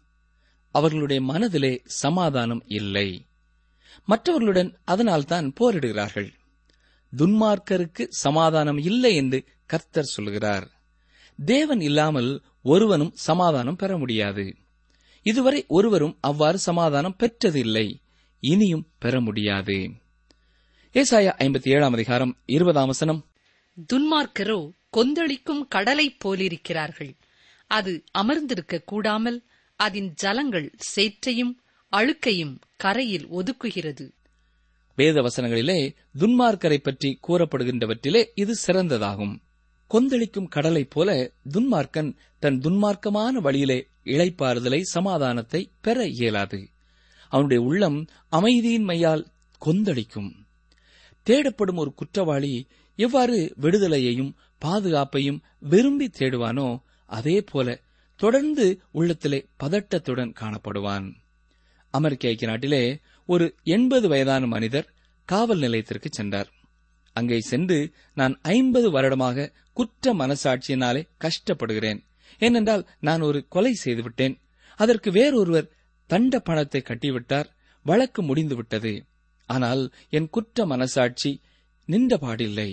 அவர்களுடைய 0.71 1.21
மனதிலே 1.21 1.81
சமாதானம் 1.85 2.63
இல்லை. 2.67 3.25
மற்றவர்களுடன் 4.03 4.77
அதனால்தான் 4.83 5.53
போரிடுகிறார்கள். 5.59 6.33
துன்மார்க்கருக்கு 7.17 8.05
சமாதானம் 8.09 8.77
இல்லை 8.77 9.15
என்று 9.15 9.45
கர்த்தர் 9.65 10.03
சொல்கிறார். 10.03 10.71
தேவன் 11.45 11.81
இல்லாமல் 11.81 12.41
ஒருவனும் 12.63 13.11
சமாதானம் 13.13 13.75
பெற 13.75 13.97
முடியாது. 13.97 14.55
இதுவரை 15.21 15.65
ஒருவரும் 15.67 16.17
அவ்வாறு 16.21 16.57
சமாதானம் 16.57 17.15
பெற்றதில்லை. 17.19 18.01
இனியும் 18.39 18.87
பெற 18.99 19.21
முடியாது. 19.21 19.73
ஏசாயா 20.93 21.33
ஐம்பத்தி 21.37 21.69
ஏழாம் 21.69 21.93
அதிகாரம் 21.93 22.37
இருபதாம் 22.45 22.87
வசனம். 22.87 23.25
துன்மார்க்கரோ 23.93 24.71
கொந்தளிக்கும் 24.89 25.67
கடலைப் 25.67 26.19
போலிருக்கிறார்கள். 26.19 27.15
அது 27.67 28.03
அமர்ந்திருக்க 28.11 28.81
கூடாமல் 28.81 29.43
அதன் 29.75 30.13
ஜலங்கள் 30.13 30.73
சேற்றையும் 30.77 31.61
அழுக்கையும் 31.89 32.59
கரையில் 32.77 33.27
ஒதுக்குகிறது. 33.27 34.11
வேத 34.95 35.21
வசனங்களிலே 35.21 35.95
துன்மார்க்கரை 36.17 36.77
பற்றி 36.77 37.19
கூறப்படுகின்றவற்றிலே 37.27 38.25
இது 38.35 38.55
சிறந்ததாகும். 38.67 39.39
கொந்தளிக்கும் 39.87 40.47
கடலைப் 40.47 40.89
போல 40.89 41.31
துன்மார்க்கன் 41.53 42.15
தன் 42.39 42.59
துன்மார்க்கமான 42.59 43.31
வழியிலே 43.31 43.87
இழைப்பாறுதலை 44.05 44.81
சமாதானத்தை 44.81 45.69
பெற 45.81 46.07
இயலாது. 46.07 46.69
அவனுடைய 47.29 47.63
உள்ளம் 47.63 48.07
அமைதியின் 48.29 48.85
மையால் 48.85 49.25
கொந்தளிக்கும். 49.57 50.31
தேடப்படும் 51.25 51.75
ஒரு 51.75 51.93
குற்றவாளி 51.93 52.67
எவ்வாறு 52.95 53.53
விடுதலையையும் 53.61 54.33
பாதுகாப்பையும் 54.65 55.39
விரும்பி 55.59 56.09
தேடுவானோ 56.17 56.81
அதே 57.05 57.41
போல 57.41 57.81
தொடர்ந்து 58.15 58.81
உள்ளத்திலே 58.91 59.45
பதட்டத்துடன் 59.63 60.33
காணப்படுவான். 60.39 61.07
அமெரிக்க 61.97 62.27
ஐக்கிய 62.27 62.49
நாட்டிலே 62.49 62.83
ஒரு 63.29 63.45
எண்பது 63.63 64.07
வயதான 64.07 64.43
மனிதர் 64.45 64.91
காவல் 65.29 65.59
நிலையத்திற்கு 65.59 66.09
சென்றார். 66.11 66.49
அங்கே 67.15 67.37
சென்று 67.51 67.77
நான் 68.13 68.33
ஐம்பது 68.41 68.87
வருடமாக 68.91 69.47
குற்ற 69.73 70.13
மனசாட்சியினாலே 70.13 71.01
கஷ்டப்படுகிறேன். 71.23 72.01
ஏனென்றால் 72.41 72.83
நான் 72.99 73.21
ஒரு 73.21 73.39
கொலை 73.47 73.73
செய்துவிட்டேன். 73.73 74.35
அதற்கு 74.79 75.09
வேறொருவர் 75.11 75.71
தண்ட 76.09 76.39
பணத்தை 76.39 76.81
கட்டிவிட்டார். 76.81 77.49
வழக்கு 77.85 78.21
முடிந்துவிட்டது. 78.23 78.93
ஆனால் 79.49 79.81
என் 80.09 80.29
குற்ற 80.29 80.65
மனசாட்சி 80.65 81.31
நின்றபாடில்லை 81.87 82.69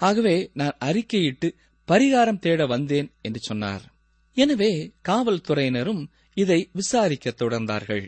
ஆகவே 0.00 0.36
நான் 0.54 0.76
அறிக்கையிட்டு 0.84 1.48
பரிகாரம் 1.88 2.38
தேட 2.38 2.66
வந்தேன் 2.66 3.08
என்று 3.20 3.40
சொன்னார். 3.40 3.84
எனவே 4.36 4.72
காவல்துறையினரும் 5.08 6.02
இதை 6.36 6.58
விசாரிக்கத் 6.72 7.40
தொடர்ந்தார்கள். 7.40 8.04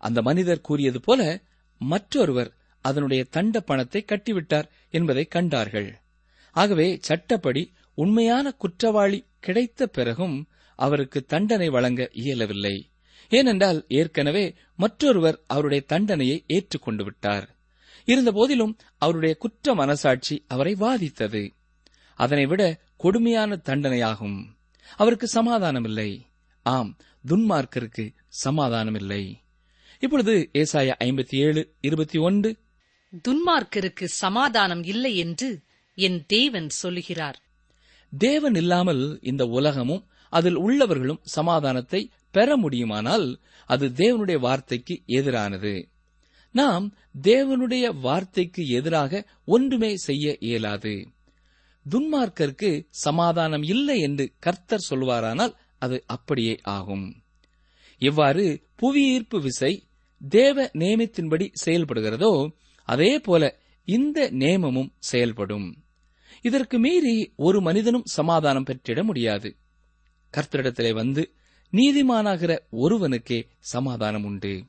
அந்த 0.00 0.22
மனிதர் 0.22 0.60
கூறியது 0.60 1.00
போல 1.00 1.40
மற்றொருவர் 1.78 2.52
அதனுடைய 2.80 3.24
தண்ட 3.24 3.60
பணத்தை 3.60 4.04
கட்டிவிட்டார் 4.06 4.68
என்பதை 4.90 5.24
கண்டார்கள். 5.24 6.00
ஆகவே 6.52 6.98
சட்டப்படி 7.00 7.72
உண்மையான 7.94 8.52
குற்றவாளி 8.52 9.26
கிடைத்த 9.40 9.86
பிறகும் 9.86 10.46
அவருக்கு 10.76 11.24
தண்டனை 11.24 11.68
வழங்க 11.68 12.08
இயலவில்லை. 12.12 12.90
ஏனென்றால் 13.28 13.84
ஏற்கனவே 13.88 14.54
மற்றொருவர் 14.76 15.40
அவருடைய 15.46 15.82
தண்டனையை 15.86 16.44
ஏற்றுக்கொண்டு 16.46 17.04
விட்டார். 17.04 17.56
இருந்தபோதிலும் 18.04 18.76
அவருடைய 18.98 19.34
குற்ற 19.34 19.74
மனசாட்சி 19.74 20.44
அவரை 20.48 20.74
வாதித்தது. 20.74 21.50
அதனைவிட 22.14 22.80
கொடுமையான 22.96 23.60
தண்டனையாகும். 23.64 24.44
அவருக்கு 24.96 25.28
சமாதானமில்லை. 25.34 26.20
ஆம் 26.62 26.96
துன்மார்க்கருக்கு 27.26 28.14
சமாதானமில்லை. 28.44 29.39
இப்பொழுது 30.02 30.50
ஏசாயா 30.52 30.94
ஐம்பத்தி 31.04 31.36
ஏழு 31.36 31.74
இருபத்தி 31.80 32.18
ஒன்று 32.18 32.56
துன்மார்க்கருக்கு 33.28 34.04
சமாதானம் 34.04 34.82
இல்லை 34.82 35.16
என்று 35.16 35.62
என் 35.94 36.26
தேவன் 36.26 36.68
சொல்லுகிறார். 36.68 37.38
தேவன் 38.18 38.54
இல்லாமல் 38.54 39.18
இந்த 39.22 39.44
உலகமும் 39.44 40.06
அதில் 40.32 40.56
உள்ளவர்களும் 40.56 41.20
சமாதானத்தை 41.22 42.10
பெற 42.30 42.56
முடியுமானால் 42.56 43.40
அது 43.66 43.88
தேவனுடைய 43.88 44.38
வார்த்தைக்கு 44.38 45.02
எதிரானது. 45.06 45.74
நாம் 46.52 46.86
தேவனுடைய 47.22 48.00
வார்த்தைக்கு 48.00 48.66
எதிராக 48.68 49.28
ஒன்றுமே 49.44 49.96
செய்ய 49.96 50.36
இயலாது. 50.38 50.94
துன்மார்க்கருக்கு 51.86 52.86
சமாதானம் 52.90 53.62
இல்லை 53.62 54.00
என்று 54.00 54.32
கர்த்தர் 54.38 54.86
சொல்வாரானால் 54.90 55.54
அது 55.78 56.04
அப்படியே 56.06 56.58
ஆகும். 56.62 57.22
எவ்வாறு 57.98 58.44
புவியீர்ப்பு 58.76 59.40
விசை 59.40 59.72
தேவ 60.28 60.66
நேமத்தின்படி 60.66 61.52
செயல்படுகிறதோ 61.64 62.52
அதே 62.84 63.18
போல 63.18 63.58
இந்த 63.84 64.30
நேமமும் 64.30 64.92
செயல்படும். 64.98 65.84
இதற்கு 66.42 66.78
மீறி 66.78 67.32
ஒரு 67.36 67.60
மனிதனும் 67.60 68.04
சமாதானம் 68.04 68.64
பெற்றிட 68.64 69.02
முடியாது. 69.02 69.56
கர்த்தரிடத்திலே 70.36 70.92
வந்து 70.92 71.34
நீதிமானாகிற 71.72 72.58
ஒருவனுக்கே 72.70 73.46
சமாதானம் 73.58 74.24
உண்டு. 74.24 74.64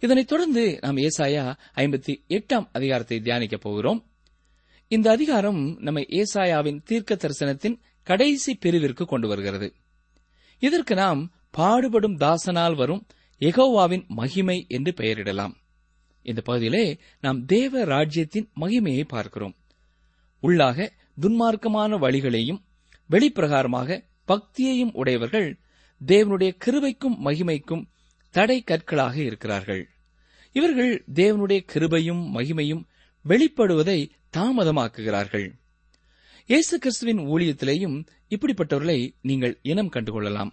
இதனைத் 0.00 0.26
தொடர்ந்து 0.26 0.78
நாம் 0.80 0.96
ஏசாயா 0.96 1.56
ஐம்பத்தி 1.74 2.24
எட்டாம் 2.28 2.68
அதிகாரத்தை 2.72 3.18
தியானிக்கப் 3.18 3.60
போகிறோம். 3.60 4.10
இந்த 4.88 5.10
அதிகாரம் 5.10 5.76
நம்மை 5.78 6.06
ஏசாயாவின் 6.10 6.82
தீர்க்க 6.82 7.14
தரிசனத்தின் 7.14 7.80
கடைசி 8.02 8.58
பிரிவிற்கு 8.64 9.04
கொண்டு 9.04 9.28
வருகிறது. 9.28 9.74
இதற்கு 10.58 10.94
நாம் 10.94 11.32
பாடுபடும் 11.50 12.16
தாசனால் 12.16 12.76
வரும் 12.76 13.06
எகோவாவின் 13.40 14.06
மகிமை 14.06 14.66
என்று 14.68 14.92
பெயரிடலாம். 14.96 15.54
இந்த 16.22 16.40
பகுதியிலே 16.40 16.98
நாம் 17.20 17.44
தேவ 17.44 17.84
ராஜ்யத்தின் 17.84 18.48
மகிமையை 18.60 19.04
பார்க்கிறோம். 19.08 19.54
உள்ளாக 20.42 20.88
துன்மார்க்கமான 21.20 21.98
வழிகளையும் 21.98 22.60
வெளிப்பிரகாரமாக 23.10 24.04
பக்தியையும் 24.28 24.92
உடையவர்கள் 24.92 25.48
தேவனுடைய 26.06 26.50
கிருபைக்கும் 26.64 27.16
மகிமைக்கும் 27.24 27.84
தடை 28.30 28.62
கற்களாக 28.62 29.16
இருக்கிறார்கள். 29.16 29.88
இவர்கள் 30.52 31.04
தேவனுடைய 31.14 31.60
கிருபையும் 31.72 32.22
மகிமையும் 32.36 32.82
வெளிப்படுவதை 33.24 34.10
தாமதமாக்குகிறார்கள். 34.36 35.48
இயேசு 36.46 36.78
கிறிஸ்துவின் 36.78 37.18
ஊழியத்திலேயும் 37.18 37.96
இப்படிப்பட்டவர்களை 38.28 38.98
நீங்கள் 39.20 39.58
இனம் 39.62 39.92
கண்டுகொள்ளலாம். 39.92 40.50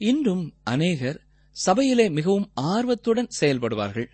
இன்றும் 0.00 0.54
அநேகர் 0.64 1.18
சபையிலே 1.54 2.08
மிகவும் 2.08 2.50
ஆர்வத்துடன் 2.54 3.28
செயல்படுவார்கள். 3.40 4.06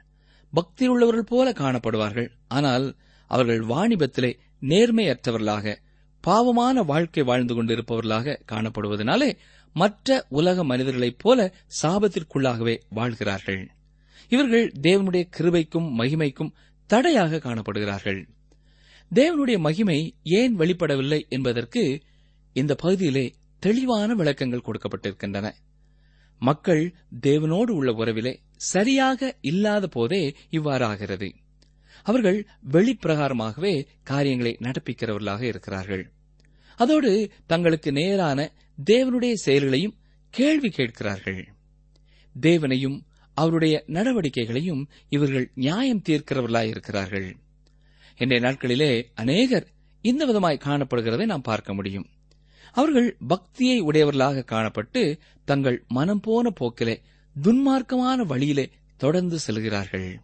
பக்தியுள்ளவர்கள் 0.55 1.29
போல 1.33 1.51
காணப்படுவார்கள். 1.51 2.29
ஆனால் 2.49 2.97
அவர்கள் 3.27 3.61
வாணிபத்திலே 3.61 4.33
நேர்மையற்றவர்களாக 4.61 5.77
பாவமான 6.21 6.83
வாழ்க்கை 6.83 7.23
வாழ்ந்து 7.23 7.55
கொண்டிருப்பவர்களாக 7.55 8.37
காணப்படுவதனாலே 8.53 9.37
மற்ற 9.73 10.27
உலக 10.29 10.65
மனிதர்களைப் 10.65 11.19
போல 11.19 11.55
சாபத்திற்குள்ளாகவே 11.83 12.81
வாழ்கிறார்கள். 12.89 13.71
இவர்கள் 14.29 14.73
தேவனுடைய 14.81 15.25
கிருபைக்கும் 15.39 15.89
மகிமைக்கும் 15.99 16.53
தடையாக 16.87 17.37
காணப்படுகிறார்கள். 17.37 18.29
தேவனுடைய 19.15 19.59
மகிமை 19.59 20.17
ஏன் 20.23 20.59
வெளிப்படவில்லை 20.59 21.29
என்பதற்கு 21.29 22.01
இந்த 22.53 22.75
பகுதியிலே 22.75 23.35
தெளிவான 23.59 24.15
விளக்கங்கள் 24.15 24.67
கொடுக்கப்பட்டிருக்கின்றன. 24.67 25.53
மக்கள் 26.41 26.95
தேவனோடு 27.27 27.71
உள்ள 27.71 27.91
உறவிலே 27.93 28.33
சரியாக 28.57 29.37
இல்லாத 29.41 29.87
போதே 29.87 30.23
இவ்வாறு 30.51 30.85
ஆகிறது 30.85 31.29
அவர்கள் 32.07 32.39
வெளிப்பிரகாரமாகவே 32.73 33.87
காரியங்களை 34.03 34.53
நடப்பிக்கிறவர்களாக 34.61 35.43
இருக்கிறார்கள். 35.43 36.05
அதோடு 36.77 37.11
தங்களுக்கு 37.47 37.93
நேரான 37.93 38.39
தேவனுடைய 38.91 39.33
செயல்களையும் 39.33 39.97
கேள்வி 40.35 40.71
கேட்கிறார்கள். 40.71 41.41
தேவனையும் 42.41 42.99
அவருடைய 43.37 43.85
நடவடிக்கைகளையும் 43.87 44.83
இவர்கள் 45.09 45.47
நியாயம் 45.55 46.03
தீர்க்கிறவர்களாயிருக்கிறார்கள் 46.09 47.29
இன்றைய 48.19 48.41
நாட்களிலே 48.47 48.91
அநேகர் 49.15 49.67
இந்த 50.05 50.23
விதமாய் 50.27 50.65
காணப்படுகிறதை 50.65 51.25
நாம் 51.25 51.43
பார்க்க 51.43 51.75
முடியும். 51.75 52.09
அவர்கள் 52.73 53.17
பக்தியை 53.29 53.81
உடையவர்களாக 53.81 54.45
காணப்பட்டு 54.47 55.19
தங்கள் 55.45 55.85
மனம் 55.89 56.21
போன 56.21 56.51
போக்கிலே 56.51 57.01
துன்மார்க்கமான 57.43 58.27
வழியிலே 58.27 58.71
தொடர்ந்து 58.97 59.39
செல்கிறார்கள். 59.39 60.21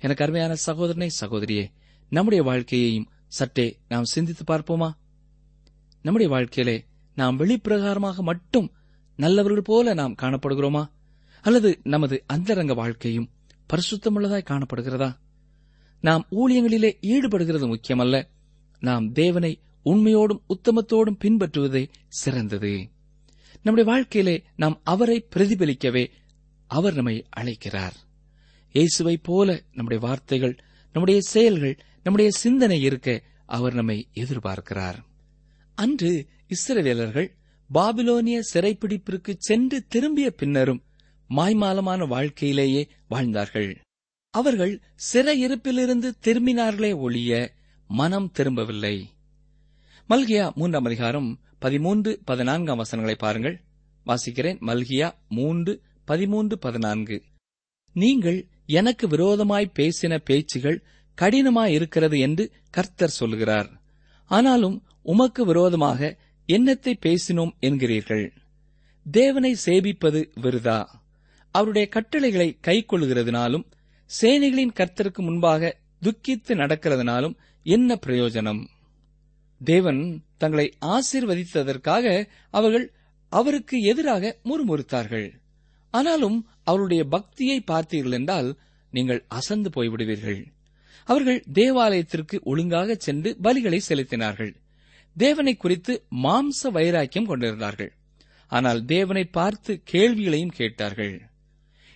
எனக்கு 0.00 0.24
அருமையான 0.24 0.54
சகோதரனை 0.54 1.10
சகோதரியே 1.20 1.70
நம்முடைய 2.08 2.44
வாழ்க்கையையும் 2.44 3.08
சற்றே 3.26 3.78
நாம் 3.88 4.04
சிந்தித்து 4.04 4.44
பார்ப்போமா? 4.44 4.92
நம்முடைய 6.02 6.32
வாழ்க்கையிலே 6.32 6.84
நாம் 7.14 7.38
வெளிப்பிரகாரமாக 7.38 8.16
மட்டும் 8.16 8.72
நல்லவர்கள் 9.16 9.62
போல 9.62 9.94
நாம் 9.94 10.14
காணப்படுகிறோமா? 10.22 10.90
அல்லது 11.42 11.80
நமது 11.82 12.24
அந்தரங்க 12.26 12.74
வாழ்க்கையும் 12.74 13.30
பரிசுத்தமுள்ளதாய் 13.72 14.44
காணப்படுகிறதா? 14.50 15.16
நாம் 16.00 16.26
ஊழியங்களிலே 16.30 16.92
ஈடுபடுகிறது 17.00 17.74
முக்கியமல்ல. 17.74 18.28
நாம் 18.80 19.12
தேவனை 19.12 19.60
உண்மையோடும் 19.84 20.42
உத்தமத்தோடும் 20.48 21.18
பின்பற்றுவதே 21.24 21.88
சிறந்தது. 22.08 22.88
நம்முடைய 23.62 23.98
வாழ்க்கையிலே 23.98 24.42
நாம் 24.56 24.80
அவரை 24.82 25.26
பிரதிபலிக்கவே 25.36 26.10
அவர் 26.66 26.94
நம்மை 26.94 27.26
அழைக்கிறார். 27.30 27.96
இயேசுவைப் 28.72 29.22
போல 29.22 29.62
நம்முடைய 29.72 30.06
வார்த்தைகள் 30.06 30.58
நம்முடைய 30.92 31.20
செயல்கள் 31.20 31.78
நம்முடைய 32.02 32.30
சிந்தனை 32.30 32.80
இருக்க 32.82 33.22
அவர் 33.46 33.74
நம்மை 33.74 34.08
எதிர்பார்க்கிறார். 34.14 34.98
அன்று 35.74 36.26
இஸ்ரவேலர்கள் 36.48 37.28
பாபிலோனிய 37.74 38.40
சிறைப்பிடிப்பிற்கு 38.54 39.34
சென்று 39.38 39.86
திரும்பிய 39.86 40.30
பின்னரும் 40.30 40.82
மாய்மாலமான 41.30 42.06
வாழ்க்கையிலேயே 42.06 42.88
வாழ்ந்தார்கள். 43.08 43.80
அவர்கள் 44.30 44.80
சிறையிருப்பிலிருந்து 45.12 46.10
திரும்பினார்களே 46.24 46.96
ஒழிய 46.96 47.52
மனம் 47.88 48.30
திரும்பவில்லை. 48.30 49.08
மல்கியா 50.12 50.54
மூன்றாம் 50.54 50.84
அதிகாரம் 50.84 51.38
பதிமூன்று 51.58 52.20
பதினான்காம் 52.24 52.76
வசனங்களை 52.76 53.18
பாருங்கள். 53.18 53.60
வாசிக்கிறேன். 54.06 54.58
மல்கியா 54.66 55.12
மூன்று 55.28 55.80
பதிமூன்று 56.04 56.58
பதினான்கு. 56.58 57.22
நீங்கள் 57.92 58.46
எனக்கு 58.66 59.08
விரோதமாய் 59.08 59.72
பேசின 59.78 60.18
பேச்சுகள் 60.24 60.82
கடினமாயிருக்கிறது 61.20 62.18
என்று 62.18 62.52
கர்த்தர் 62.70 63.08
சொல்கிறார். 63.08 63.82
ஆனாலும் 64.24 64.82
உமக்கு 65.02 65.44
விரோதமாக 65.44 66.18
என்னத்தை 66.46 66.92
பேசினோம் 67.06 67.50
என்கிறீர்கள். 67.60 68.30
தேவனை 69.10 69.56
சேவிப்பது 69.66 70.30
விருதா? 70.40 70.84
அவருடைய 71.50 71.88
கட்டளைகளை 71.88 72.58
கைக்கொள்கிறதுனாலும் 72.66 73.64
சேனைகளின் 74.20 74.74
கர்த்தருக்கு 74.74 75.18
முன்பாக 75.18 75.76
துக்கித்து 76.02 76.48
நடக்கிறதுனாலும் 76.48 77.36
என்ன 77.62 77.98
பிரயோஜனம்? 78.06 78.66
தேவன் 79.64 80.22
தங்களை 80.38 80.66
ஆசீர்வதித்ததற்காக 80.80 82.06
அவர்கள் 82.50 82.86
அவருக்கு 83.28 83.80
எதிராக 83.80 84.38
முறுமுறுத்தார்கள். 84.44 85.28
ஆனாலும் 85.90 86.38
அவருடைய 86.62 87.04
பக்தியை 87.04 87.64
பார்த்தீர்கள் 87.66 88.12
என்றால் 88.12 88.58
நீங்கள் 88.90 89.24
அசந்து 89.28 89.70
போய்விடுவீர்கள். 89.70 90.40
அவர்கள் 91.04 91.44
தேவாலயத்திற்கு 91.52 92.40
ஒழுங்காக 92.42 92.94
சென்று 92.94 93.36
பலிகளை 93.42 93.80
செலுத்தினார்கள். 93.88 94.52
தேவனை 95.16 95.56
குறித்து 95.56 95.92
மாம்ச 96.22 96.70
வைராக்கியம் 96.70 97.26
கொண்டிருந்தார்கள். 97.26 97.92
ஆனால் 98.48 98.84
தேவனை 98.84 99.24
பார்த்து 99.24 99.82
கேள்விகளையும் 99.92 100.56
கேட்டார்கள். 100.56 101.14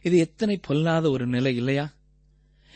இது 0.03 0.17
எத்தனை 0.19 0.57
பொல்லாத 0.57 1.11
ஒரு 1.11 1.27
நிலை 1.27 1.57
இல்லையா? 1.57 1.87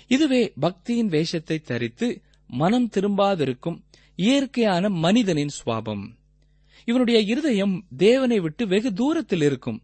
இதுவே 0.06 0.52
பக்தியின் 0.60 1.06
வேஷத்தை 1.06 1.58
தரித்து 1.60 2.22
மனம் 2.50 2.88
திரும்பாதிருக்கும் 2.88 3.78
இயற்கையான 4.20 4.88
மனிதனின் 4.88 5.52
சுவாபம். 5.58 6.04
இவனுடைய 6.84 7.20
இருதயம் 7.20 7.86
தேவனை 7.96 8.40
விட்டு 8.40 8.66
வெகு 8.66 8.92
தூரத்தில் 8.92 9.42
இருக்கும். 9.42 9.82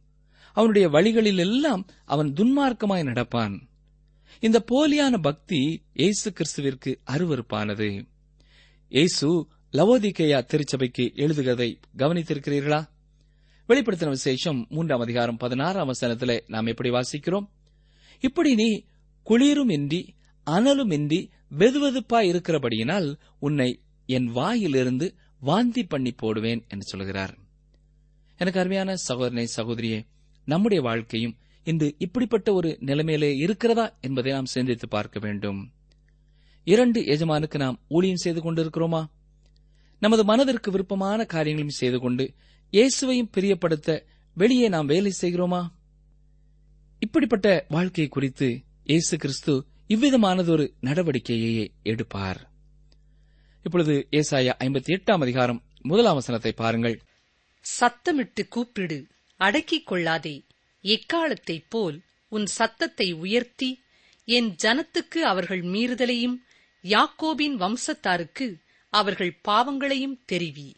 அவனுடைய 0.52 0.88
வழிகளில் 0.88 1.38
எல்லாம் 1.38 1.86
அவன் 2.04 2.32
துன்மார்க்கமாய் 2.32 3.06
நடப்பான். 3.08 3.60
இந்த 4.40 4.64
போலியான 4.70 5.18
பக்தி 5.18 5.82
இயேசு 5.92 6.32
கிறிஸ்துவிற்கு 6.32 6.98
அருவருப்பானது. 7.10 8.06
இயேசு 8.88 9.48
லவோதிகேயா 9.72 10.44
திருச்சபைக்கு 10.44 11.12
எழுதுகிறதை 11.16 11.70
கவனித்திருக்கிறீர்களா? 11.98 12.82
வெளிப்படுத்தின 13.68 14.08
விசேஷம் 14.08 14.66
மூன்றாம் 14.68 15.00
அதிகாரம் 15.00 15.36
பதினாறாம் 15.36 15.86
வசனத்தில் 15.86 16.44
நாம் 16.46 16.66
எப்படி 16.66 16.90
வாசிக்கிறோம்? 16.90 17.46
இப்படி 18.20 18.54
நீ 18.54 18.84
குளிரும் 19.22 19.68
இன்றி 19.68 20.14
அனலும் 20.46 20.92
இன்றி 20.92 21.30
வெதுவெதுப்பாய் 21.58 22.30
இருக்கிறபடியினால் 22.32 23.08
உன்னை 23.38 23.80
என் 24.06 24.26
வாயிலிருந்து 24.26 25.14
வாந்தி 25.40 25.84
பண்ணி 25.84 26.12
போடுவேன் 26.12 26.64
என்று 26.68 26.82
சொல்கிறார். 26.82 27.38
எனக்கு 28.36 28.60
அருமையான 28.60 28.96
சகோதரனை 28.96 29.48
சகோதரியே 29.56 30.06
நம்முடைய 30.44 30.82
வாழ்க்கையும் 30.82 31.36
இன்று 31.64 31.94
இப்படிப்பட்ட 31.98 32.52
ஒரு 32.52 32.76
நிலைமையிலே 32.80 33.36
இருக்கிறதா 33.36 33.98
என்பதை 34.00 34.32
நாம் 34.32 34.44
சிந்தித்து 34.44 34.88
பார்க்க 34.88 35.18
வேண்டும். 35.20 35.72
இரண்டு 36.64 37.00
எஜமானுக்கு 37.00 37.58
நாம் 37.58 37.80
ஊழியம் 37.88 38.16
செய்து 38.16 38.40
கொண்டிருக்கிறோமா? 38.40 39.06
நமது 40.00 40.24
மனதிற்கு 40.24 40.70
விருப்பமான 40.70 41.24
காரியங்களையும் 41.24 41.78
செய்து 41.78 41.98
கொண்டு 41.98 42.34
இயேசுவையும் 42.72 43.30
பிரியப்படுத்த 43.36 44.00
வெளியே 44.34 44.68
நாம் 44.68 44.86
வேலை 44.86 45.12
செய்கிறோமா? 45.20 45.68
இப்படிப்பட்ட 46.98 47.66
வாழ்க்கை 47.68 48.08
குறித்து 48.08 48.62
இயேசு 48.84 49.16
கிறிஸ்து 49.16 49.66
இவ்விதமானதொரு 49.88 50.72
நடவடிக்கையை 50.80 51.68
எடுப்பார். 51.82 52.45
இப்பொழுது 53.66 54.06
ஏசாயா 54.10 54.52
ஐம்பத்தி 54.58 54.92
எட்டாம் 54.96 55.20
அதிகாரம் 55.20 55.62
முதலாம் 55.82 56.14
வசனத்தை 56.14 56.52
பாருங்கள். 56.52 57.00
சத்தமிட்டு 57.80 58.48
கூப்பிடு 58.48 59.06
அடக்கிக் 59.36 59.86
கொள்ளாதே. 59.86 60.44
எக்காலத்தைப் 60.82 61.64
போல் 61.68 62.02
உன் 62.28 62.46
சத்தத்தை 62.46 63.12
உயர்த்தி 63.12 63.80
என் 64.24 64.54
ஜனத்துக்கு 64.62 65.18
அவர்கள் 65.22 65.62
மீறுதலையும் 65.62 66.36
யாக்கோபின் 66.82 67.56
வம்சத்தாருக்கு 67.56 68.54
அவர்கள் 68.90 69.40
பாவங்களையும் 69.42 70.22
தெரிவி. 70.26 70.76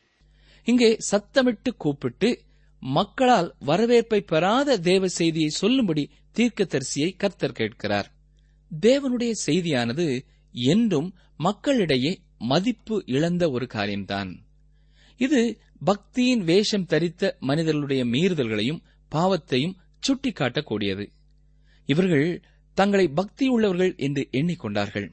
இங்கே 0.64 0.96
சத்தமிட்டு 1.10 1.76
கூப்பிட்டு 1.76 2.42
மக்களால் 2.80 3.54
வரவேற்பை 3.58 4.20
பெறாத 4.20 4.76
தேவ 4.76 5.08
செய்தியை 5.08 5.48
சொல்லும்படி 5.48 6.10
தீர்க்கதரிசியை 6.34 7.16
கர்த்தர் 7.16 7.52
கேட்கிறார். 7.52 8.14
தேவனுடைய 8.80 9.32
செய்தியானது 9.46 10.20
என்றும் 10.50 11.16
மக்களிடையே 11.36 12.26
மதிப்பு 12.38 13.02
இழந்த 13.06 13.50
ஒரு 13.50 13.66
காரியம்தான். 13.66 14.44
இது 15.16 15.60
பக்தியின் 15.86 16.44
வேஷம் 16.44 16.86
தரித்த 16.86 17.38
மனிதர்களுடைய 17.38 18.04
மீறுதல்களையும் 18.04 18.82
பாவத்தையும் 19.10 19.74
சுட்டிக்காட்டக்கூடியது. 20.08 21.06
இவர்கள் 21.86 22.42
தங்களை 22.74 23.08
பக்தி 23.08 23.48
உள்ளவர்கள் 23.48 23.94
என்று 23.96 24.28
எண்ணிக்கொண்டார்கள். 24.32 25.12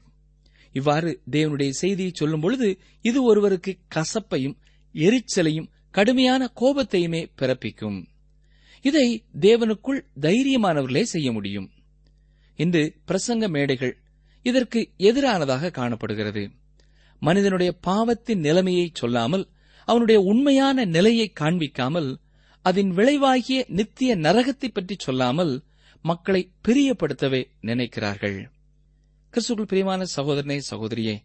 இவ்வாறு 0.72 1.22
தேவனுடைய 1.30 1.68
செய்தியை 1.68 2.10
சொல்லும் 2.14 2.40
பொழுது 2.40 2.78
இது 3.00 3.22
ஒருவருக்கு 3.22 3.78
கசப்பையும் 3.94 4.56
எரிச்சலையும் 4.92 5.70
கடுமையான 5.90 6.52
கோபத்தையுமே 6.60 7.30
பிறப்பிக்கும். 7.38 8.06
இதை 8.80 9.24
தேவனுக்குள் 9.40 10.00
தைரியமானவர்களே 10.20 11.02
செய்ய 11.02 11.32
முடியும். 11.32 11.70
இன்று 12.56 12.96
பிரசங்க 13.06 13.48
மேடைகள் 13.48 13.98
இதற்கு 14.42 14.90
எதிரானதாக 14.96 15.70
காணப்படுகிறது. 15.70 16.50
மனிதனுடைய 17.20 17.72
பாவத்தின் 17.72 18.38
நிலைமையை 18.38 18.90
சொல்லாமல் 18.92 19.48
அவனுடைய 19.84 20.20
உண்மையான 20.20 20.84
நிலையை 20.84 21.32
காண்பிக்காமல் 21.40 22.16
அதன் 22.62 22.90
விளைவாகிய 22.90 23.64
நித்திய 23.68 24.16
நரகத்தை 24.16 24.68
பற்றி 24.72 24.94
சொல்லாமல் 24.98 25.64
மக்களை 26.02 26.52
பிரியப்படுத்தவே 26.68 27.44
நினைக்கிறார்கள். 27.60 28.48
கிறிஸ்துக்குள் 29.34 29.64
பிரியமான 29.64 30.04
சகோதரனே 30.16 30.60
சகோதரியே 30.70 31.16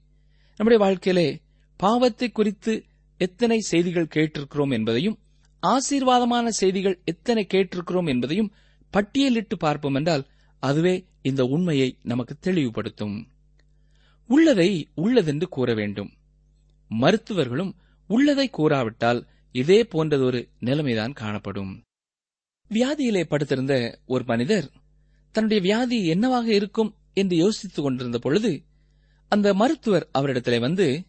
நம்முடைய 0.57 0.83
வாழ்க்கையிலே 0.85 1.41
பாவத்தை 1.77 2.29
குறித்து 2.31 2.85
எத்தனை 3.17 3.59
செய்திகள் 3.59 4.13
கேட்டிருக்கிறோம் 4.15 4.71
என்பதையும் 4.71 5.19
ஆசீர்வாதமான 5.63 6.47
செய்திகள் 6.47 7.01
எத்தனை 7.05 7.47
கேட்டிருக்கிறோம் 7.53 8.07
என்பதையும் 8.07 8.53
பட்டியலிட்டு 8.93 9.55
பார்ப்போம் 9.57 9.93
என்றால் 9.93 10.27
அதுவே 10.59 11.05
இந்த 11.21 11.43
உண்மையை 11.45 11.97
நமக்கு 12.03 12.35
தெளிவுபடுத்தும். 12.39 13.30
உள்ளதை 14.27 14.87
உள்ளதென்று 14.97 15.43
கூற 15.43 15.73
வேண்டும். 15.73 16.11
மருத்துவர்களும் 16.87 17.75
உள்ளதை 18.07 18.49
கூறாவிட்டால் 18.57 19.21
இதே 19.51 19.83
போன்றதொரு 19.83 20.49
நிலைமைதான் 20.59 21.13
காணப்படும். 21.13 21.83
வியாதியிலே 22.69 23.23
படுத்திருந்த 23.23 23.99
ஒரு 24.05 24.23
மனிதர் 24.27 24.71
தன்னுடைய 25.31 25.61
வியாதி 25.61 26.05
என்னவாக 26.05 26.53
இருக்கும் 26.53 26.95
என்று 27.13 27.35
யோசித்துக் 27.35 27.83
கொண்டிருந்த 27.83 28.17
பொழுது 28.17 28.63
அந்த 29.29 29.53
மருத்துவர் 29.53 30.09
அவரிடத்திலே 30.13 30.59
வந்து 30.59 31.03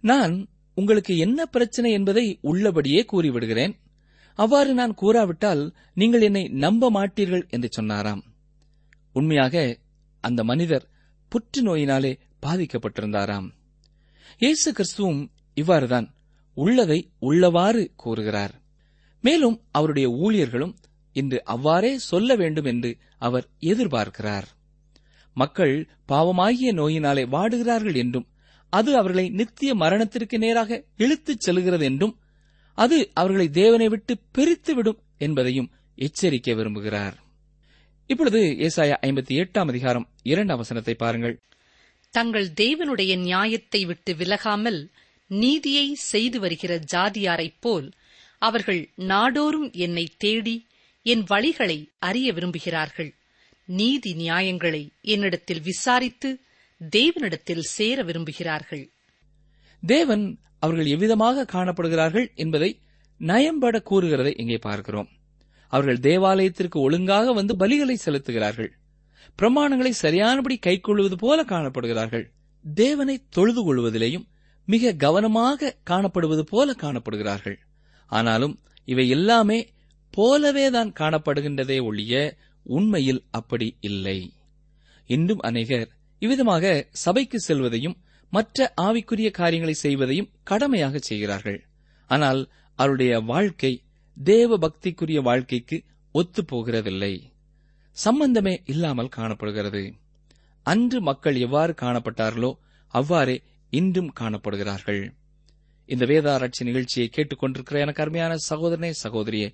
நான் 0.00 0.48
உங்களுக்கு 0.74 1.16
என்ன 1.18 1.46
பிரச்சனை 1.46 1.92
என்பதை 1.92 2.38
உள்ளபடியே 2.42 3.06
கூறிவிடுகிறேன். 3.12 3.74
அவ்வாறு 4.34 4.74
நான் 4.74 4.94
கூறாவிட்டால் 4.94 5.74
நீங்கள் 5.94 6.20
என்னை 6.20 6.48
நம்ப 6.48 6.90
மாட்டீர்கள் 6.90 7.48
என்று 7.48 7.68
சொன்னாராம். 7.70 8.24
உண்மையாக 9.12 9.78
அந்த 10.20 10.44
மனிதர் 10.44 10.88
புற்றுநோயினாலே 11.32 12.18
பாதிக்கப்பட்டிருந்தாராம். 12.42 13.48
இயேசு 14.38 14.72
கிறிஸ்துவும் 14.72 15.28
இவ்வாறுதான் 15.54 16.06
உள்ளதை 16.56 17.10
உள்ளவாறு 17.20 17.90
கூறுகிறார். 17.96 18.54
மேலும் 19.20 19.62
அவருடைய 19.70 20.08
ஊழியர்களும் 20.08 20.74
இன்று 21.12 21.44
அவ்வாறே 21.44 21.98
சொல்ல 21.98 22.36
வேண்டும் 22.36 22.64
என்று 22.64 22.96
அவர் 23.18 23.48
எதிர்பார்க்கிறார். 23.60 24.46
மக்கள் 25.34 25.88
பாவமாகிய 26.08 26.72
நோயினாலே 26.72 27.24
வாடுகிறார்கள் 27.28 27.96
என்றும் 27.96 28.26
அது 28.68 28.96
அவர்களை 28.96 29.28
நித்திய 29.28 29.74
மரணத்திற்கு 29.74 30.38
நேராக 30.38 30.84
இழுத்துச் 30.96 31.40
செல்கிறது 31.40 31.84
என்றும் 31.84 32.18
அது 32.74 33.10
அவர்களை 33.14 33.48
தேவனை 33.48 33.88
விட்டு 33.88 34.14
பிரித்துவிடும் 34.38 34.98
என்பதையும் 35.18 35.70
எச்சரிக்க 35.98 36.54
விரும்புகிறார். 36.54 37.16
இப்பொழுது 38.06 38.40
ஏசாயா 38.40 38.96
ஐம்பத்தி 39.06 39.34
எட்டாம் 39.42 39.68
அதிகாரம் 39.68 40.08
இரண்டாம் 40.22 40.56
வசனத்தை 40.56 40.94
பாருங்கள். 40.94 41.38
தங்கள் 42.10 42.48
தேவனுடைய 42.60 43.18
நியாயத்தை 43.18 43.84
விட்டு 43.84 44.14
விலகாமல் 44.14 44.88
நீதியை 45.26 45.94
செய்து 45.94 46.40
வருகிற 46.40 46.80
ஜாதியாரைப் 46.92 47.60
போல் 47.60 47.90
அவர்கள் 48.38 48.90
நாடோறும் 48.94 49.70
என்னை 49.72 50.06
தேடி 50.16 50.66
என் 51.02 51.24
வழிகளை 51.30 51.88
அறிய 51.98 52.32
விரும்புகிறார்கள். 52.32 53.10
நீதி 53.64 54.14
நியாயங்களை 54.14 54.82
என்னிடத்தில் 55.00 55.62
விசாரித்து 55.62 56.40
தேவனிடத்தில் 56.90 57.64
சேர 57.76 58.02
விரும்புகிறார்கள். 58.02 58.84
தேவன் 59.82 60.38
அவர்கள் 60.58 60.86
எவ்விதமாக 60.86 61.46
காணப்படுகிறார்கள் 61.52 62.34
என்பதை 62.34 62.80
நயம்பட 63.20 63.78
கூறுகிறதை 63.90 64.40
இங்கே 64.40 64.58
பார்க்கிறோம். 64.58 65.08
அவர்கள் 65.68 65.98
தேவாலயத்திற்கு 65.98 66.80
ஒழுங்காக 66.80 67.32
வந்து 67.32 67.54
பலிகளை 67.56 67.96
செலுத்துகிறார்கள். 68.04 68.70
பிரமாணங்களை 69.38 69.90
சரியானபடி 69.90 70.56
கைக்கொள்வது 70.58 71.16
போல 71.18 71.44
காணப்படுகிறார்கள். 71.44 72.26
தேவனை 72.74 73.16
தொழுது 73.30 73.62
கொள்வதிலேயும் 73.62 74.26
மிக 74.68 74.92
கவனமாக 74.92 75.76
காணப்படுவது 75.90 76.40
போல 76.40 76.74
காணப்படுகிறார்கள். 76.80 77.58
ஆனாலும் 78.06 78.54
இவை 78.84 79.08
எல்லாமே 79.08 79.58
போலவேதான் 80.16 80.92
காணப்படுகின்றதே 81.00 81.82
ஒழிய 81.82 82.14
உண்மையில் 82.62 83.22
அப்படி 83.30 83.76
இல்லை. 83.80 84.32
இன்றும் 85.06 85.38
அநேகர் 85.38 85.88
இவ்விதமாக 86.18 86.64
சபைக்கு 86.90 87.40
செல்வதையும் 87.40 87.96
மற்ற 88.32 88.72
ஆவிக்குரிய 88.80 89.30
காரியங்களை 89.30 89.74
செய்வதையும் 89.82 90.30
கடமையாக 90.42 90.98
செய்கிறார்கள். 90.98 91.60
ஆனால் 92.10 92.40
அவருடைய 92.74 93.20
வாழ்க்கை 93.20 93.82
தேவ 94.16 94.58
பக்திக்குரிய 94.58 95.20
வாழ்க்கைக்கு 95.22 95.76
ஒத்துப்போகிறதில்லை. 96.14 97.14
சம்பந்தமே 97.96 98.62
இல்லாமல் 98.64 99.14
காணப்படுகிறது. 99.16 99.94
அன்று 100.66 101.00
மக்கள் 101.00 101.36
எவ்வாறு 101.36 101.72
காணப்பட்டார்களோ 101.72 102.50
அவ்வாறே 102.94 103.42
இன்றும் 103.72 104.12
காணப்படுகிறார்கள். 104.20 105.02
இந்த 105.86 106.04
வேதாராய்ச்சி 106.06 106.64
நிகழ்ச்சியை 106.64 107.10
கேட்டுக்கொண்டிருக்கிற 107.12 107.78
எனக்கு 107.78 108.02
அருமையான 108.02 108.36
சகோதரனே 108.50 108.90
சகோதரியே 109.02 109.48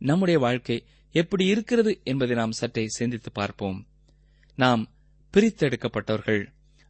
நம்முடைய 0.00 0.40
வாழ்க்கை 0.40 0.84
எப்படி 1.14 1.44
இருக்கிறது 1.46 2.00
என்பதை 2.04 2.36
நாம் 2.36 2.50
சற்றே 2.50 2.84
சிந்தித்து 2.88 3.32
பார்ப்போம். 3.32 3.78
நாம் 4.58 4.82
பிரித்தெடுக்கப்பட்டவர்கள். 5.34 6.42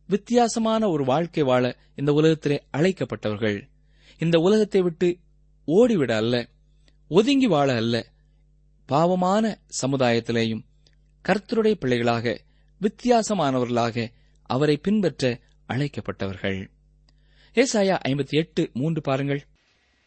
வித்தியாசமான 0.09 0.88
ஒரு 0.88 1.05
வாழ்க்கை 1.05 1.42
வாழ 1.42 1.64
இந்த 1.96 2.12
உலகத்திலே 2.12 2.59
அழைக்கப்பட்டவர்கள். 2.72 3.59
இந்த 4.18 4.38
உலகத்தை 4.38 4.81
விட்டு 4.83 5.09
ஓடிவிட 5.68 6.12
அல்ல 6.12 6.48
ஒதுங்கி 7.11 7.46
வாழ 7.46 7.68
அல்ல 7.74 7.96
பாவமான 8.88 9.44
சமுதாயத்திலேயும் 9.83 10.64
கர்த்தருடைய 11.25 11.75
பிள்ளைகளாக 11.75 12.41
வித்தியாசமானவர்களாக 12.81 14.13
அவரை 14.43 14.77
பின்பற்ற 14.77 15.41
அழைக்கப்பட்டவர்கள். 15.69 16.71
ஏசாயா 17.55 17.97
ஐம்பத்தி 18.09 18.29
எட்டு 18.29 18.71
மூன்று 18.73 19.01
பாருங்கள். 19.01 19.47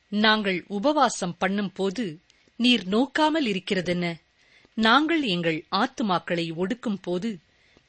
நாங்கள் 0.10 0.65
உபவாசம் 0.67 1.38
பண்ணும்போது 1.39 2.19
நீர் 2.56 2.88
நோக்காமல் 2.88 3.45
இருக்கிறதென்ன? 3.45 4.15
நாங்கள் 4.73 5.21
எங்கள் 5.21 5.65
ஆத்துமாக்களை 5.71 6.45
ஒடுக்கும் 6.56 7.02
போது 7.02 7.39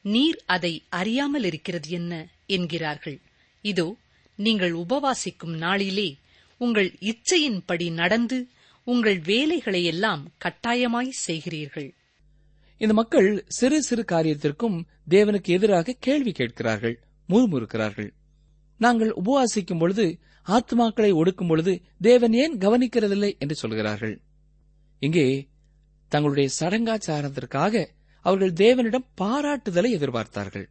நீர் 0.02 0.42
அதை 0.46 0.82
அறியாமல் 0.88 1.44
இருக்கிறது 1.44 1.90
என்ன? 1.90 2.28
என்கிறார்கள். 2.46 3.20
இதோ 3.62 3.96
நீங்கள் 4.36 4.72
உபவாசிக்கும் 4.72 5.56
நாளிலே 5.56 6.16
உங்கள் 6.56 6.94
இச்சையின்படி 7.00 7.92
நடந்து 7.92 8.48
உங்கள் 8.84 9.20
வேலைகளையெல்லாம் 9.20 10.22
கட்டாயமாய் 10.44 11.10
செய்கிறீர்கள். 11.26 11.94
இந்த 12.80 12.94
மக்கள் 12.94 13.44
சிறு 13.48 13.82
சிறு 13.82 14.04
காரியத்திற்கும் 14.12 14.76
தேவனுக்கு 15.10 15.50
எதிராக 15.56 15.96
கேள்வி 15.98 16.32
கேட்கிறார்கள் 16.32 17.02
முறுமுறுக்கிறார்கள். 17.28 18.10
நாங்கள் 18.80 19.12
உபவாசிக்கும் 19.24 19.78
பொழுது 19.78 20.18
ஆத்மாக்களை 20.46 21.10
ஒடுக்கும் 21.12 21.48
பொழுது 21.48 21.82
தேவன் 22.00 22.32
ஏன் 22.32 22.58
கவனிக்கிறதில்லை 22.58 23.38
என்று 23.38 23.54
சொல்கிறார்கள். 23.54 24.20
இங்கே 24.98 25.48
தங்களுடைய 26.08 26.48
சடங்காச்சாரத்திற்காக 26.60 27.86
அவர்கள் 28.20 28.52
தேவனிடம் 28.52 29.08
பாராட்டுதலை 29.20 29.90
எதிர்பார்த்தார்கள். 29.98 30.66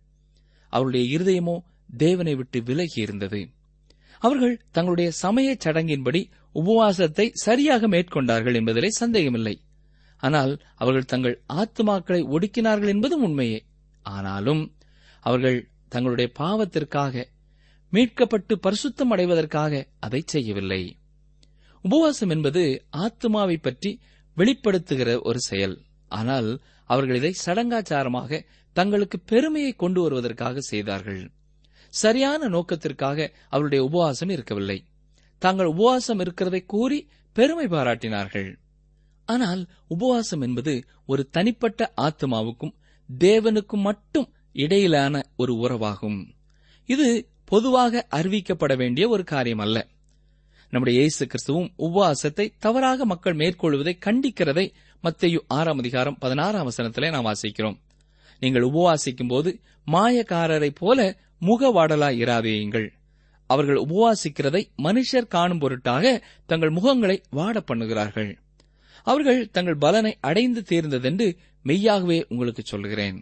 அவருடைய 0.69 1.17
இருதயமோ 1.17 1.59
தேவனை 1.97 2.35
விட்டு 2.35 2.63
விலகி 2.63 3.01
இருந்தது. 3.01 3.49
அவர்கள் 4.19 4.61
தங்களுடைய 4.71 5.11
சமயச் 5.11 5.67
சடங்கின்படி 5.67 6.21
உபவாசத்தை 6.55 7.29
சரியாக 7.33 7.87
மேற்கொண்டார்கள் 7.87 8.57
என்பதிலே 8.59 8.87
சந்தேகமில்லை. 8.87 9.55
ஆனால் 10.23 10.53
அவர்கள் 10.75 11.11
தங்கள் 11.13 11.35
ஆத்துமாக்களை 11.53 12.21
ஒடுக்கினார்கள் 12.35 12.87
என்பதும் 12.87 13.23
உண்மையே. 13.23 13.59
ஆனாலும் 14.05 14.63
அவர்கள் 15.23 15.57
தங்களுடைய 15.89 16.31
பாவத்திற்காக 16.39 17.25
மீட்கப்பட்டு 17.93 18.53
பரிசுத்தம் 18.65 19.11
அடைவதற்காக 19.11 19.87
அதை 19.99 20.21
செய்யவில்லை. 20.25 20.81
உபவாசம் 21.81 22.29
என்பது 22.29 22.63
ஆத்மாவை 22.89 23.57
பற்றி 23.57 23.91
வெளிப்படுத்துகிற 24.37 25.21
ஒரு 25.21 25.39
செயல். 25.39 25.75
ஆனால் 26.11 26.49
அவர்கள் 26.89 27.15
இதை 27.15 27.33
சடங்காச்சாரமாக 27.45 28.41
தங்களுக்கு 28.75 29.17
பெருமையை 29.19 29.71
கொண்டு 29.73 30.01
வருவதற்காக 30.01 30.59
செய்தார்கள். 30.59 31.21
சரியான 31.93 32.47
நோக்கத்திற்காக 32.47 33.27
அவருடைய 33.49 33.81
உபவாசம் 33.83 34.29
இருக்கவில்லை. 34.29 34.79
தாங்கள் 35.41 35.65
உபவாசம் 35.65 36.19
இருக்கிறதை 36.19 36.61
கூறி 36.65 36.99
பெருமை 37.35 37.65
பாராட்டினார்கள். 37.65 38.49
ஆனால் 39.25 39.67
உபவாசம் 39.87 40.41
என்பது 40.41 40.83
ஒரு 41.05 41.29
தனிப்பட்ட 41.29 41.93
ஆத்மாவுக்கும் 42.01 42.73
தேவனுக்கும் 43.19 43.81
மட்டும் 43.81 44.33
இடையிலான 44.51 45.21
ஒரு 45.35 45.55
உறவாகும். 45.55 46.35
இது 46.85 47.29
பொதுவாக 47.45 48.07
அறிவிக்கப்பட 48.11 48.77
வேண்டிய 48.77 49.09
ஒரு 49.09 49.23
காரியம் 49.23 49.59
அல்ல 49.59 49.87
நம்முடைய 50.69 50.99
இயேசு 50.99 51.27
கிறிஸ்துவும் 51.27 51.71
உபவாசத்தை 51.77 52.53
தவறாக 52.59 53.05
மக்கள் 53.05 53.35
மேற்கொள்வதை 53.35 53.93
கண்டிக்கிறதை 54.05 54.73
மத்தேயு 55.03 55.37
ஆறாம் 55.47 55.77
அதிகாரம் 55.77 56.17
பதினாறாம் 56.19 56.69
வசனத்திலே 56.69 57.11
நாம் 57.11 57.25
வாசிக்கிறோம். 57.25 57.77
நீங்கள் 58.39 58.63
உபவாசிக்கும் 58.63 59.27
போது 59.27 59.59
மாயக்காரரைப் 59.91 60.79
போல 60.79 61.17
முகவாடலாய் 61.41 62.19
இராதேயுங்கள். 62.19 62.87
அவர்கள் 63.47 63.75
உபவாசிக்கிறதை 63.75 64.63
மனுஷர் 64.77 65.27
காணும் 65.27 65.59
பொருட்டாக 65.59 66.23
தங்கள் 66.45 66.73
முகங்களை 66.73 67.23
வாட 67.31 67.57
பண்ணுகிறார்கள். 67.71 68.37
அவர்கள் 69.03 69.49
தங்கள் 69.49 69.77
பலனை 69.77 70.17
அடைந்து 70.21 70.61
தீர்ந்ததென்று 70.69 71.27
மெய்யாகவே 71.63 72.25
உங்களுக்கு 72.29 72.61
சொல்கிறேன் 72.65 73.19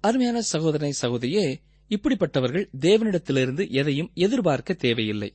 அருமையான 0.00 0.40
சகோதரனை 0.40 0.94
சகோதரியே 1.02 1.46
இப்படிப்பட்டவர்கள் 1.88 2.66
தேவனிடத்திலிருந்து 2.80 3.70
எதையும் 3.70 4.10
எதிர்பார்க்க 4.14 4.72
தேவையில்லை. 4.72 5.30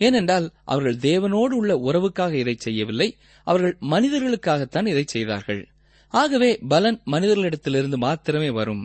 ஏனென்றால் 0.00 0.46
அவர்கள் 0.64 0.96
தேவனோடு 0.96 1.56
உள்ள 1.60 1.74
உறவுக்காக 1.76 2.32
இதை 2.32 2.54
செய்யவில்லை 2.58 3.16
அவர்கள் 3.46 3.76
மனிதர்களுக்காகத்தான் 3.80 4.86
இதை 4.86 5.04
செய்தார்கள். 5.06 5.68
ஆகவே 6.14 6.58
பலன் 6.68 7.00
மனிதர்களிடத்திலிருந்து 7.06 7.96
மாத்திரமே 7.96 8.50
வரும். 8.50 8.84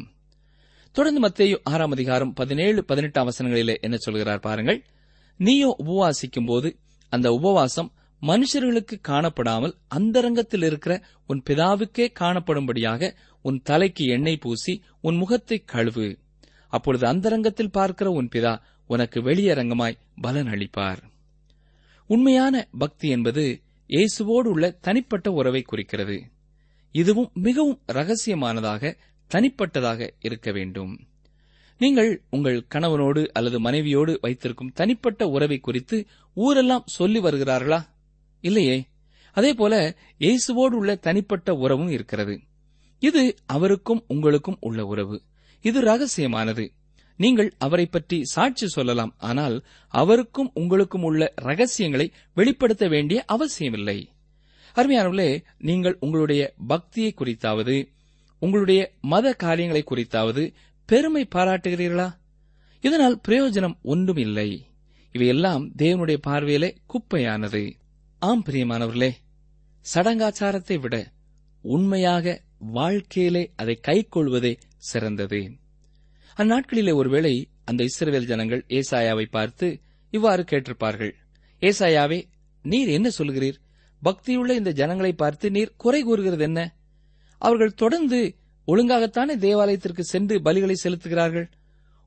தொடர்ந்து 0.91 1.21
மத்தேயு 1.21 1.55
ஆறாம் 1.63 1.91
அதிகாரம் 1.91 2.33
பதினேழு 2.33 2.83
பதினெட்டாம் 2.83 3.29
வசனங்களிலே 3.29 3.75
என்ன 3.79 3.97
சொல்கிறார் 3.97 4.39
பாருங்கள். 4.39 4.85
நீயோ 5.39 5.75
உபவாசிக்கும் 5.85 6.45
போது 6.45 6.77
அந்த 7.09 7.33
உபவாசம் 7.33 7.93
மனுஷர்களுக்கு 8.27 8.95
காணப்படாமல் 9.07 9.73
அந்தரங்கத்தில் 9.87 10.61
இருக்கிற 10.61 10.93
உன் 11.27 11.41
பிதாவுக்கே 11.49 12.05
காணப்படும்படியாக 12.19 13.09
உன் 13.45 13.61
தலைக்கு 13.61 14.05
எண்ணெய் 14.05 14.37
பூசி 14.37 14.73
உன் 15.01 15.15
முகத்தை 15.15 15.57
கழுவு. 15.73 16.07
அப்பொழுது 16.73 17.07
அந்தரங்கத்தில் 17.07 17.71
பார்க்கிற 17.71 18.09
உன் 18.11 18.29
பிதா 18.31 18.53
உனக்கு 18.89 19.19
வெளியரங்கமாய் 19.21 19.99
பலன் 20.21 20.47
அளிப்பார் 20.47 21.01
உண்மையான 22.09 22.55
பக்தி 22.77 23.07
என்பது 23.09 23.43
இயேசுவோடு 23.89 24.49
உள்ள 24.53 24.65
தனிப்பட்ட 24.81 25.31
உறவை 25.31 25.61
குறிக்கிறது. 25.61 26.17
இதுவும் 26.95 27.29
மிகவும் 27.33 27.79
ரகசியமானதாக 27.87 28.93
தனிப்பட்டதாக 29.31 30.09
இருக்க 30.19 30.51
வேண்டும். 30.51 30.93
நீங்கள் 31.81 32.11
உங்கள் 32.29 32.59
கணவனோடு 32.75 33.21
அல்லது 33.27 33.59
மனைவியோடு 33.59 34.13
வைத்திருக்கும் 34.21 34.71
தனிப்பட்ட 34.73 35.27
உறவை 35.27 35.57
குறித்து 35.59 35.97
ஊரெல்லாம் 36.37 36.85
சொல்லி 36.85 37.19
வருகிறார்களா? 37.19 37.79
இல்லையே? 38.45 38.77
அதேபோல 39.35 39.75
இயேசுவோடு 40.19 40.75
உள்ள 40.79 40.91
தனிப்பட்ட 40.95 41.53
உறவும் 41.53 41.89
இருக்கிறது. 41.89 42.35
இது 43.01 43.21
அவருக்கும் 43.45 44.01
உங்களுக்கும் 44.07 44.57
உள்ள 44.59 44.85
உறவு. 44.85 45.17
இது 45.65 45.79
ரகசியமானது. 45.81 46.65
நீங்கள் 47.17 47.49
அவரை 47.57 47.85
பற்றி 47.85 48.17
சாட்சி 48.25 48.67
சொல்லலாம் 48.67 49.11
ஆனால் 49.17 49.55
அவருக்கும் 49.93 50.49
உங்களுக்கும் 50.53 51.03
உள்ள 51.03 51.33
ரகசியங்களை 51.35 52.07
வெளிப்படுத்த 52.33 52.87
வேண்டிய 52.87 53.19
அவசியமில்லை. 53.27 53.97
அருமையானவர்களே 54.75 55.29
நீங்கள் 55.59 55.97
உங்களுடைய 55.99 56.53
பக்தியை 56.67 57.11
குறித்தாவது 57.17 57.75
உங்களுடைய 58.41 58.81
மத 59.01 59.33
காரியங்களை 59.33 59.83
குறித்தாவது 59.83 60.43
பெருமை 60.89 61.23
பாராட்டுகிறீர்களா? 61.35 62.07
இதனால் 62.83 63.21
பிரயோஜனம் 63.27 63.77
ஒன்றும் 63.83 64.17
இல்லை 64.17 64.49
இவையெல்லாம் 65.11 65.63
தேவனுடைய 65.77 66.17
பார்வையிலே 66.21 66.69
குப்பையானது. 66.85 67.63
ஆம் 68.25 68.43
பிரியமானவர்களே. 68.45 69.11
சடங்காச்சாரத்தை 69.93 70.79
விட 70.79 71.11
உண்மையாக 71.61 72.41
வாழ்க்கையிலே 72.59 73.53
அதை 73.55 73.79
கைக்கொள்வதே 73.87 74.57
சிறந்தது. 74.77 75.51
அந்நாட்களிலே 76.37 76.93
ஒருவேளை 76.93 77.49
அந்த 77.63 77.83
இஸ்ரவேல் 77.83 78.25
ஜனங்கள் 78.25 78.65
ஏசாயாவை 78.67 79.25
பார்த்து 79.25 79.79
இவ்வாறு 80.09 80.43
கேட்டிருப்பார்கள். 80.43 81.11
ஏசாயாவே 81.59 82.23
நீர் 82.61 82.87
என்ன 82.87 83.09
சொல்கிறீர்? 83.17 83.55
பக்தியுள்ள 84.03 84.49
இந்த 84.49 84.71
ஜனங்களை 84.71 85.13
பார்த்து 85.13 85.51
நீர் 85.51 85.73
குறை 85.77 86.03
கூறுகிறது 86.03 86.43
என்ன 86.43 86.75
அவர்கள் 87.37 87.73
தொடர்ந்து 87.73 88.35
ஒழுங்காகத்தானே 88.67 89.37
தேவாலயத்திற்கு 89.37 90.03
சென்று 90.03 90.39
பலிகளை 90.39 90.73
செலுத்துகிறார்கள்? 90.83 91.51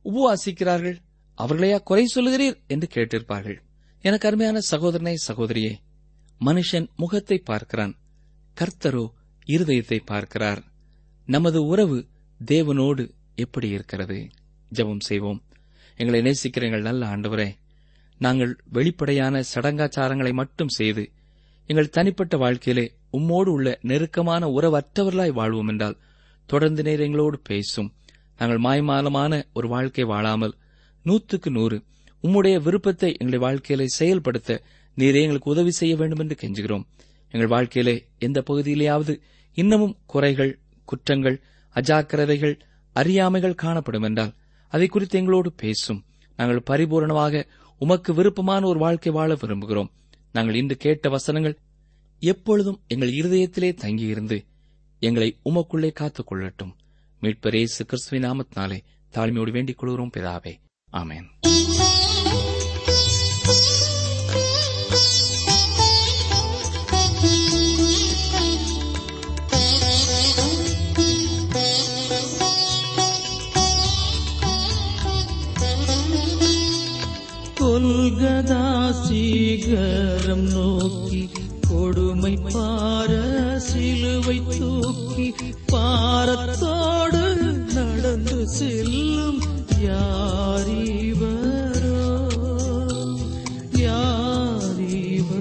உபவாசிக்கிறார்கள்? 0.04 0.96
அவர்களையா 1.38 1.82
குறை 1.82 2.06
சொல்லுகிறீர்? 2.14 2.66
என்று 2.66 2.88
கேட்டிருப்பார்கள். 2.94 3.58
எனக்கு 4.02 4.26
அருமையான 4.26 4.60
சகோதரனை 4.60 5.16
சகோதரியே 5.28 5.74
மனுஷன் 6.40 6.86
முகத்தை 6.96 7.38
பார்க்கிறான். 7.38 7.94
கர்த்தரோ 8.56 9.04
இருதயத்தை 9.46 9.98
பார்க்கிறார். 10.04 10.60
நமது 11.28 11.64
உறவு 11.64 11.98
தேவனோடு 12.46 13.04
எப்படி 13.34 13.68
இருக்கிறது? 13.68 14.28
ஜெபம் 14.72 15.00
செய்வோம். 15.00 15.40
எங்களை 15.96 16.20
நேசிக்கிற 16.20 16.62
எங்கள் 16.62 16.80
நல்ல 16.80 17.06
ஆண்டவரே. 17.06 17.48
நாங்கள் 18.18 18.52
வெளிப்படையான 18.72 19.42
சடங்காச்சாரங்களை 19.54 20.32
மட்டும் 20.32 20.68
செய்து 20.68 21.04
எங்கள் 21.66 21.88
தனிப்பட்ட 21.88 22.36
வாழ்க்கையிலே 22.36 22.84
உம்மோடு 23.12 23.50
உள்ள 23.50 23.78
நெருக்கமான 23.82 24.46
உறவற்றவர்களாய் 24.46 25.32
வாழ்வோம் 25.32 25.68
என்றால் 25.68 25.98
தொடர்ந்து 26.46 26.82
நேர் 26.82 27.00
எங்களோடு 27.00 27.38
பேசும். 27.38 27.94
நாங்கள் 28.36 28.58
மாய்மாலமான 28.58 29.42
ஒரு 29.52 29.68
வாழ்க்கை 29.68 30.04
வாழாமல் 30.04 30.54
நூற்றுக்கு 31.04 31.50
நூறு 31.50 31.82
உம்முடைய 32.22 32.56
விருப்பத்தை 32.62 33.10
எங்களுடைய 33.12 33.38
வாழ்க்கையிலே 33.38 33.86
செயல்படுத்த 33.86 34.62
நீரே 34.98 35.22
எங்களுக்கு 35.22 35.50
உதவி 35.50 35.70
செய்ய 35.70 35.96
வேண்டும் 35.96 36.18
என்று 36.18 36.36
கெஞ்சுகிறோம். 36.40 36.84
எங்கள் 37.30 37.48
வாழ்க்கையிலே 37.48 38.06
எந்த 38.18 38.42
பகுதியிலேயாவது 38.50 39.20
இன்னமும் 39.54 39.96
குறைகள் 40.06 40.58
குற்றங்கள் 40.84 41.42
அஜாக்கிரதைகள் 41.74 42.60
அறியாமைகள் 42.92 43.54
காணப்படும் 43.54 44.02
என்றால் 44.02 44.34
அதை 44.68 44.86
குறித்து 44.86 45.18
எங்களோடு 45.18 45.52
பேசும். 45.52 46.04
நாங்கள் 46.36 46.62
பரிபூரணமாக 46.70 47.46
உமக்கு 47.78 48.14
விருப்பமான 48.14 48.66
ஒரு 48.66 48.78
வாழ்க்கை 48.78 49.12
வாழ 49.12 49.34
விரும்புகிறோம். 49.34 49.90
நாங்கள் 50.32 50.54
இன்று 50.54 50.76
கேட்ட 50.76 51.08
வசனங்கள் 51.08 51.58
எப்பொழுதும் 52.20 52.80
எங்கள் 52.86 53.10
இருதயத்திலே 53.10 53.74
தங்கியிருந்து 53.74 54.44
எங்களை 54.98 55.36
உமக்குள்ளே 55.44 55.92
காத்துக் 55.92 56.32
கொள்ளட்டும். 56.32 56.72
மீட்பரே 57.22 57.54
இயேசு 57.54 57.84
கிறிஸ்துவின் 57.84 58.30
நாமத்தினாலே 58.30 58.80
தாழ்மையோடு 59.14 59.50
வேண்டிக் 59.50 59.78
கொள்கிறோம் 59.78 60.10
பிதாவே. 60.16 60.54
ஆமேன். 60.92 61.26
கொல்கதா 77.68 78.92
சீகரம் 79.02 80.46
நோக்கி 80.52 81.30
கொடுமை 81.68 82.38
பார 82.54 83.10
சிலுவை 83.58 84.40
தூக்கி 84.58 85.26
பாரத்தோடு 85.72 87.22
நடந்து 87.74 88.48
செல்லும் 88.48 89.40
யாரிவரோ? 89.80 91.28
யாரிவரோ? 93.78 95.36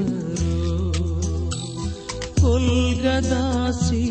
கொல்கதா 2.42 3.46
சீ 3.72 4.07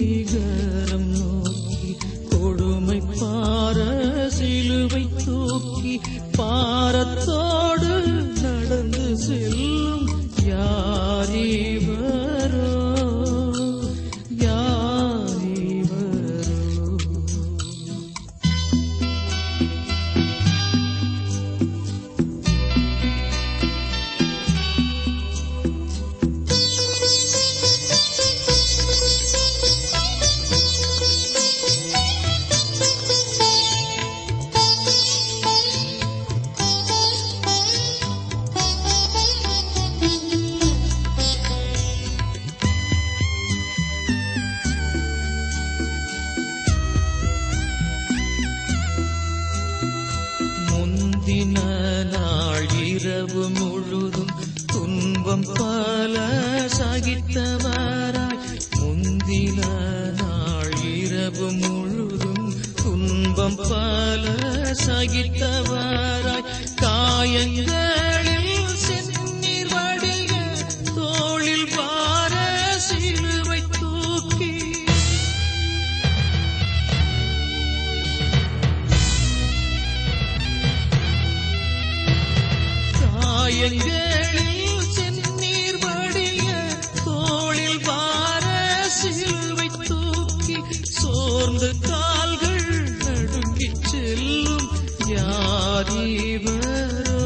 யாரிவரோ 95.89 97.19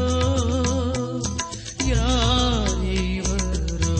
யாரிவரோ 1.91 3.95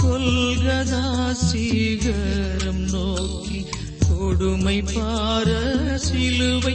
கொல்கதா 0.00 1.04
சீகரம் 1.42 2.82
நோக்கி 2.92 3.60
கொடுமை 4.08 4.76
பார 4.90 5.48
சிலுவை 6.06 6.74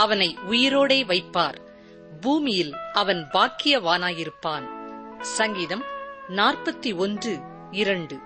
அவனை 0.00 0.38
உயிரோடே 0.50 1.04
வைப்பார். 1.04 1.58
பூமியில் 2.20 2.74
அவன் 2.92 3.26
பாக்கியவானாயிருப்பான். 3.32 4.66
சங்கீதம் 5.20 5.84
நாற்பத்தி 6.28 6.96
ஒன்று 6.96 7.38
இரண்டு. 7.70 8.18